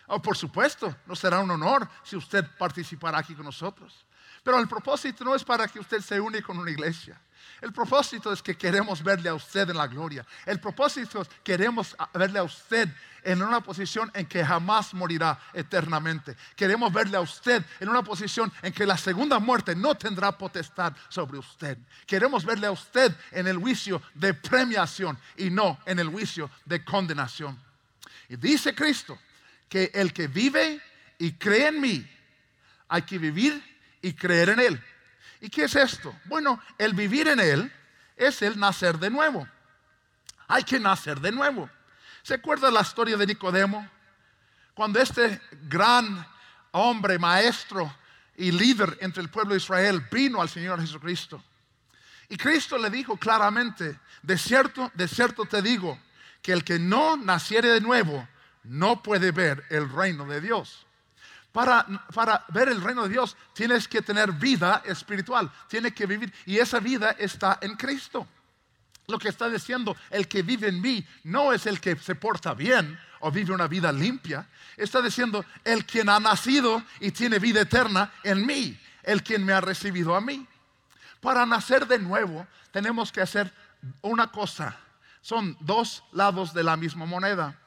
[0.07, 4.05] Oh, por supuesto, nos será un honor si usted participará aquí con nosotros.
[4.43, 7.21] Pero el propósito no es para que usted se une con una iglesia.
[7.61, 10.25] El propósito es que queremos verle a usted en la gloria.
[10.47, 12.89] El propósito es que queremos verle a usted
[13.29, 16.35] en una posición en que jamás morirá eternamente.
[16.57, 20.95] Queremos verle a usted en una posición en que la segunda muerte no tendrá potestad
[21.11, 21.77] sobre usted.
[22.07, 26.83] Queremos verle a usted en el juicio de premiación y no en el juicio de
[26.83, 27.61] condenación.
[28.31, 29.19] Y dice Cristo
[29.69, 30.81] que el que vive
[31.19, 32.11] y cree en mí,
[32.89, 33.63] hay que vivir
[34.01, 34.85] y creer en Él.
[35.43, 36.19] ¿Y qué es esto?
[36.25, 37.71] Bueno, el vivir en Él
[38.17, 39.47] es el nacer de nuevo.
[40.47, 41.69] Hay que nacer de nuevo.
[42.23, 43.89] ¿Se acuerda la historia de Nicodemo?
[44.75, 46.27] Cuando este gran
[46.73, 47.93] hombre, maestro
[48.37, 51.43] y líder entre el pueblo de Israel vino al Señor Jesucristo.
[52.29, 55.99] Y Cristo le dijo claramente, de cierto, de cierto te digo,
[56.43, 58.27] que el que no naciere de nuevo
[58.65, 60.87] no puede ver el reino de Dios.
[61.53, 66.33] Para, para, ver el reino de Dios tienes que tener vida espiritual, tienes que vivir
[66.47, 68.29] y esa vida está en Cristo.
[69.09, 72.53] Lo que está diciendo, el que vive en mí no es el que se porta
[72.53, 74.47] bien o vive una vida limpia.
[74.77, 79.55] Está diciendo, el quien ha nacido y tiene vida eterna en mí, el quien me
[79.55, 80.47] ha recibido a mí.
[81.23, 83.51] Para nacer de nuevo tenemos que hacer
[84.03, 84.77] una cosa.
[85.23, 87.59] Son dos lados de la misma moneda.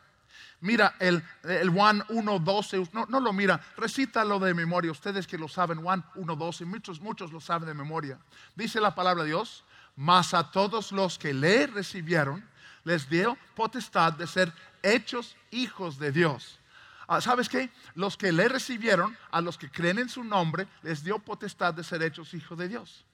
[0.59, 4.91] Mira el, el Juan 1.12, no, no lo mira, recítalo de memoria.
[4.91, 8.19] Ustedes que lo saben, Juan 1.12, muchos, muchos lo saben de memoria.
[8.55, 9.63] Dice la palabra de Dios,
[9.95, 12.43] mas a todos los que le recibieron,
[12.83, 16.59] les dio potestad de ser hechos hijos de Dios.
[17.07, 17.69] Ah, ¿Sabes qué?
[17.95, 21.83] Los que le recibieron, a los que creen en su nombre, les dio potestad de
[21.83, 23.05] ser hechos hijos de Dios.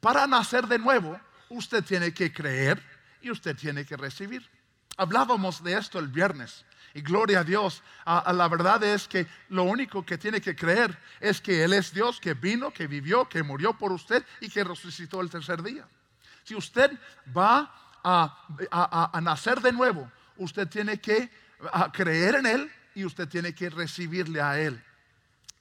[0.00, 2.82] Para nacer de nuevo, usted tiene que creer
[3.20, 4.48] y usted tiene que recibir.
[4.96, 6.64] Hablábamos de esto el viernes.
[6.94, 7.82] Y gloria a Dios.
[8.04, 12.20] la verdad es que lo único que tiene que creer es que Él es Dios,
[12.20, 15.88] que vino, que vivió, que murió por usted y que resucitó el tercer día.
[16.44, 16.90] Si usted
[17.36, 17.70] va
[18.02, 21.30] a, nacer de nuevo, usted tiene que
[21.92, 24.82] creer en Él y usted tiene que recibirle a Él.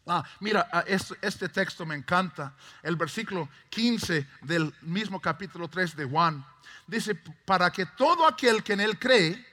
[0.07, 2.53] Ah, mira, ah, este, texto me encanta.
[2.81, 6.43] El versículo 15 del mismo capítulo 3 de Juan.
[6.87, 9.45] Dice, para que todo aquel que en Él cree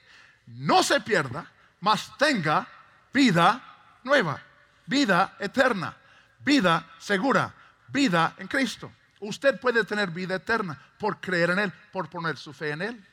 [0.47, 1.49] no se pierda,
[1.79, 2.67] mas tenga
[3.13, 3.63] vida
[4.03, 4.41] nueva,
[4.87, 5.95] vida eterna,
[6.39, 7.53] vida segura,
[7.87, 8.91] vida en Cristo.
[9.19, 13.05] Usted puede tener vida eterna por creer en Él, por poner su fe en Él.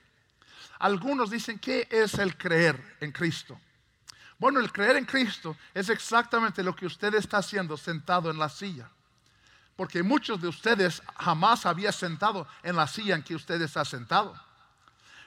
[0.78, 3.58] Algunos dicen, ¿qué es el creer en Cristo?
[4.38, 8.48] Bueno, el creer en Cristo es exactamente lo que usted está haciendo sentado en la
[8.48, 8.88] silla.
[9.74, 14.38] Porque muchos de ustedes jamás habían sentado en la silla en que usted está sentado.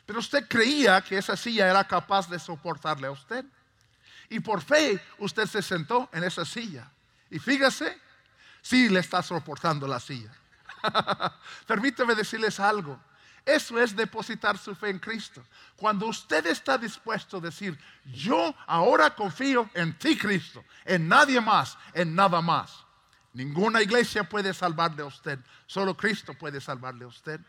[0.06, 3.46] Pero usted creía que esa silla era capaz de soportarle a usted.
[4.30, 6.90] Y por fe usted se sentó en esa silla.
[7.30, 8.00] Y fíjese,
[8.62, 10.32] sí le está soportando la silla.
[11.68, 13.00] Permíteme decirles algo.
[13.46, 15.44] Eso es depositar su fe en Cristo.
[15.76, 21.78] Cuando usted está dispuesto a decir, yo ahora confío en ti, Cristo, en nadie más,
[21.94, 22.86] en nada más.
[23.34, 27.40] Ninguna iglesia puede salvarle a usted, solo Cristo puede salvarle a usted.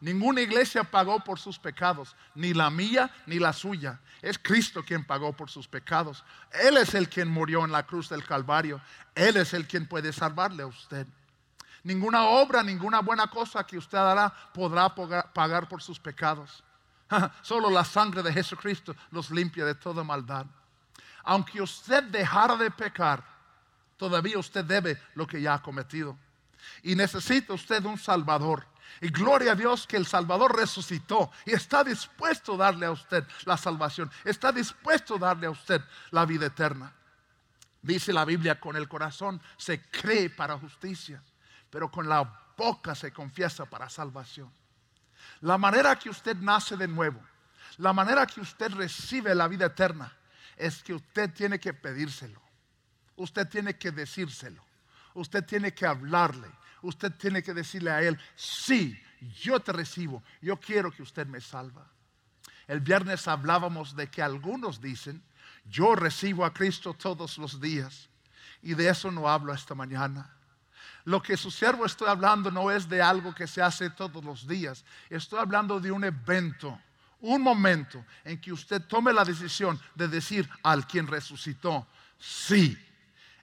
[0.00, 4.00] Ninguna iglesia pagó por sus pecados, ni la mía ni la suya.
[4.22, 6.24] Es Cristo quien pagó por sus pecados.
[6.52, 8.80] Él es el quien murió en la cruz del Calvario.
[9.14, 11.06] Él es el quien puede salvarle a usted.
[11.88, 14.94] Ninguna obra, ninguna buena cosa que usted hará podrá
[15.32, 16.62] pagar por sus pecados.
[17.40, 20.44] Solo la sangre de Jesucristo los limpia de toda maldad.
[21.24, 23.24] Aunque usted dejara de pecar,
[23.96, 26.18] todavía usted debe lo que ya ha cometido.
[26.82, 28.66] Y necesita usted un Salvador.
[29.00, 33.26] Y gloria a Dios que el Salvador resucitó y está dispuesto a darle a usted
[33.46, 34.10] la salvación.
[34.26, 35.80] Está dispuesto a darle a usted
[36.10, 36.92] la vida eterna.
[37.80, 41.22] Dice la Biblia, con el corazón se cree para justicia
[41.70, 42.22] pero con la
[42.56, 44.52] boca se confiesa para salvación.
[45.40, 47.20] La manera que usted nace de nuevo,
[47.78, 50.12] la manera que usted recibe la vida eterna,
[50.56, 52.40] es que usted tiene que pedírselo.
[53.16, 54.64] Usted tiene que decírselo.
[55.14, 56.50] Usted tiene que hablarle.
[56.82, 59.00] Usted tiene que decirle a Él, sí,
[59.42, 60.22] yo te recibo.
[60.40, 61.86] Yo quiero que usted me salva.
[62.66, 65.22] El viernes hablábamos de que algunos dicen,
[65.64, 68.08] yo recibo a Cristo todos los días.
[68.62, 70.37] Y de eso no hablo esta mañana.
[71.08, 74.46] Lo que su siervo estoy hablando no es de algo que se hace todos los
[74.46, 74.84] días.
[75.08, 76.78] Estoy hablando de un evento,
[77.22, 81.86] un momento en que usted tome la decisión de decir al quien resucitó,
[82.18, 82.76] sí.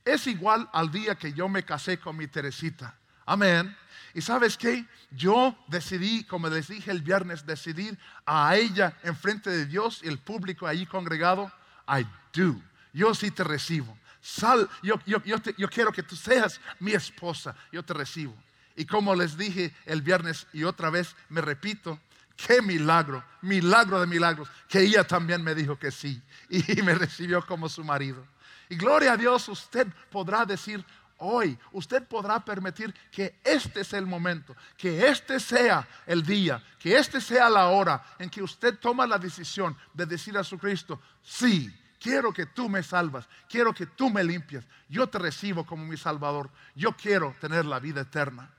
[0.05, 2.95] Es igual al día que yo me casé con mi Teresita.
[3.25, 3.75] Amén.
[4.13, 4.85] Y sabes qué?
[5.09, 7.97] Yo decidí, como les dije el viernes, decidir
[8.27, 11.51] a ella en frente de Dios y el público allí congregado.
[11.87, 12.61] I do.
[12.93, 13.97] Yo sí te recibo.
[14.25, 18.35] Sal, yo, yo, quiero que tú seas mi esposa, yo te recibo.
[18.75, 21.99] Y como les dije el viernes y otra vez me repito,
[22.35, 26.19] qué milagro, milagro de milagros, que ella también me dijo que sí
[26.49, 28.25] y me recibió como su marido.
[28.67, 30.83] Y gloria a Dios, usted podrá decir
[31.17, 36.97] hoy, usted podrá permitir que este sea el momento, que este sea el día, que
[36.97, 40.99] este sea la hora en que usted toma la decisión de decir a su Cristo,
[41.21, 41.71] sí,
[42.05, 45.97] quiero que tú me salvas, quiero que tú me limpias, yo te recibo como mi
[45.97, 48.53] Salvador, yo quiero tener la vida eterna.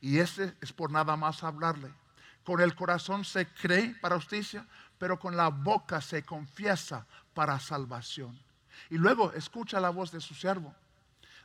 [0.00, 1.92] Y ese es por nada más hablarle.
[2.44, 8.38] Con el corazón se cree para justicia, pero con la boca se confiesa para salvación.
[8.88, 10.72] Y luego escucha la voz de su siervo.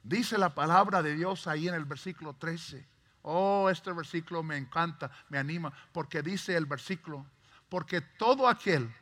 [0.04, 2.86] Dice la palabra de Dios ahí en el versículo 13.
[3.24, 7.26] Oh, este versículo me encanta, me anima, porque dice el versículo,
[7.68, 8.94] porque todo aquel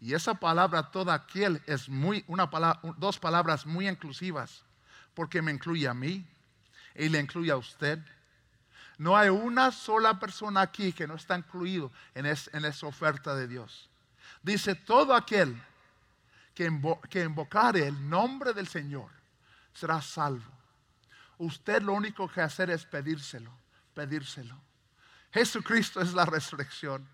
[0.00, 4.62] y esa palabra toda aquel es muy, una palabra, dos palabras muy inclusivas,
[5.14, 6.26] porque me incluye a mí
[6.94, 7.98] y le incluye a usted.
[8.98, 13.46] No hay una sola persona aquí que no está incluido en, en esa oferta de
[13.46, 13.88] Dios.
[14.42, 15.60] Dice, todo aquel
[16.54, 16.70] que,
[17.10, 19.10] que invocare el nombre del Señor
[19.72, 20.50] será salvo.
[21.38, 23.50] Usted lo único que hacer es pedírselo,
[23.94, 24.58] pedírselo.
[25.32, 27.06] Jesucristo es la resurrección.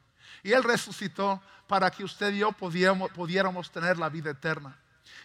[0.43, 4.77] Y Él resucitó para que usted y yo pudiéramos, tener la vida eterna.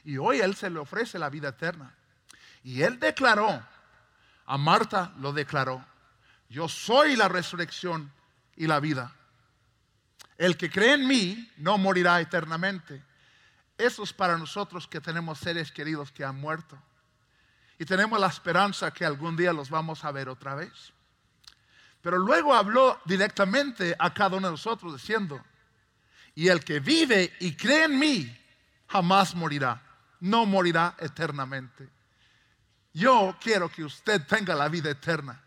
[0.03, 1.93] Y hoy Él se le ofrece la vida eterna.
[2.63, 3.61] Y Él declaró,
[4.45, 5.83] a Marta lo declaró,
[6.49, 8.11] yo soy la resurrección
[8.55, 9.13] y la vida.
[10.37, 13.03] El que cree en mí no morirá eternamente.
[13.77, 16.77] Eso es para nosotros que tenemos seres queridos que han muerto.
[17.79, 20.93] Y tenemos la esperanza que algún día los vamos a ver otra vez.
[22.07, 25.43] Pero luego habló directamente a cada uno de nosotros diciendo,
[26.35, 28.37] y el que vive y cree en mí,
[28.87, 29.81] jamás morirá,
[30.21, 31.89] no morirá eternamente.
[32.93, 35.37] Yo quiero que usted tenga la vida eterna.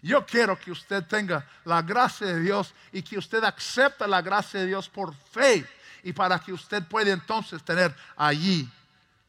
[0.00, 4.60] Yo quiero que usted tenga la gracia de Dios y que usted acepte la gracia
[4.60, 5.68] de Dios por fe
[6.04, 8.70] y para que usted pueda entonces tener allí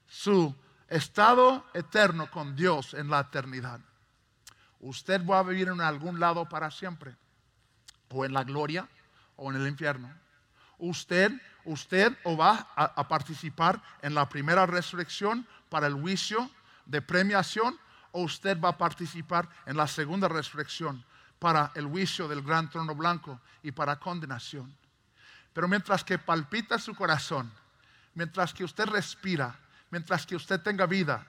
[0.08, 0.56] su
[0.88, 3.80] estado eterno con Dios en la eternidad.
[4.80, 7.16] Usted va a vivir en algún lado para siempre,
[8.10, 8.88] o en la gloria
[9.36, 10.12] o en el infierno.
[10.78, 11.32] Usted,
[11.66, 16.50] usted o va a, a participar en la primera resurrección para el juicio
[16.86, 17.78] de premiación,
[18.12, 21.04] o usted va a participar en la segunda resurrección
[21.40, 24.76] para el juicio del gran trono blanco y para condenación.
[25.54, 27.52] Pero mientras que palpita su corazón,
[28.14, 29.60] mientras que usted respira,
[29.90, 31.26] mientras que usted tenga vida,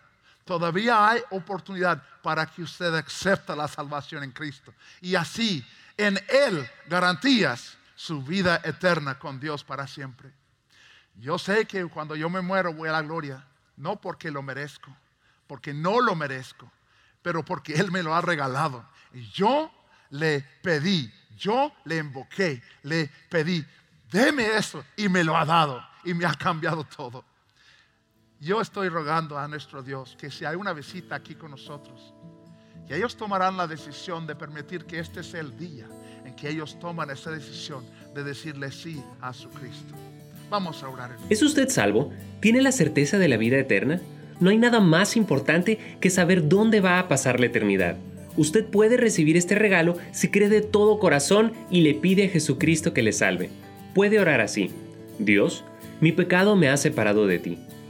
[0.49, 4.73] todavía hay oportunidad para que usted acepte la salvación en Cristo.
[5.03, 5.63] Y así,
[5.95, 10.33] en Él garantías su vida eterna con Dios para siempre.
[11.17, 13.45] Yo sé que cuando yo me muero voy a la gloria,
[13.77, 14.91] no porque lo merezco,
[15.47, 16.73] porque no lo merezco,
[17.21, 18.89] pero porque Él me lo ha regalado.
[19.13, 19.71] Y yo
[20.09, 23.63] le pedí, yo le invoqué, le pedí,
[24.11, 27.23] deme eso y me lo ha dado y me ha cambiado todo.
[28.41, 32.15] Yo estoy rogando a nuestro Dios que si hay una visita aquí con nosotros,
[32.87, 35.87] que ellos tomarán la decisión de permitir que este sea el día
[36.25, 37.85] en que ellos toman esa decisión
[38.15, 39.93] de decirle sí a su Cristo.
[40.49, 41.17] Vamos a orar.
[41.29, 42.13] ¿Es usted salvo?
[42.39, 44.01] ¿Tiene la certeza de la vida eterna?
[44.39, 47.97] No hay nada más importante que saber dónde va a pasar la eternidad.
[48.37, 52.95] Usted puede recibir este regalo si cree de todo corazón y le pide a Jesucristo
[52.95, 53.51] que le salve.
[53.95, 54.71] Puede orar así.
[55.19, 55.65] Dios,
[56.01, 57.59] mi pecado me ha separado de ti,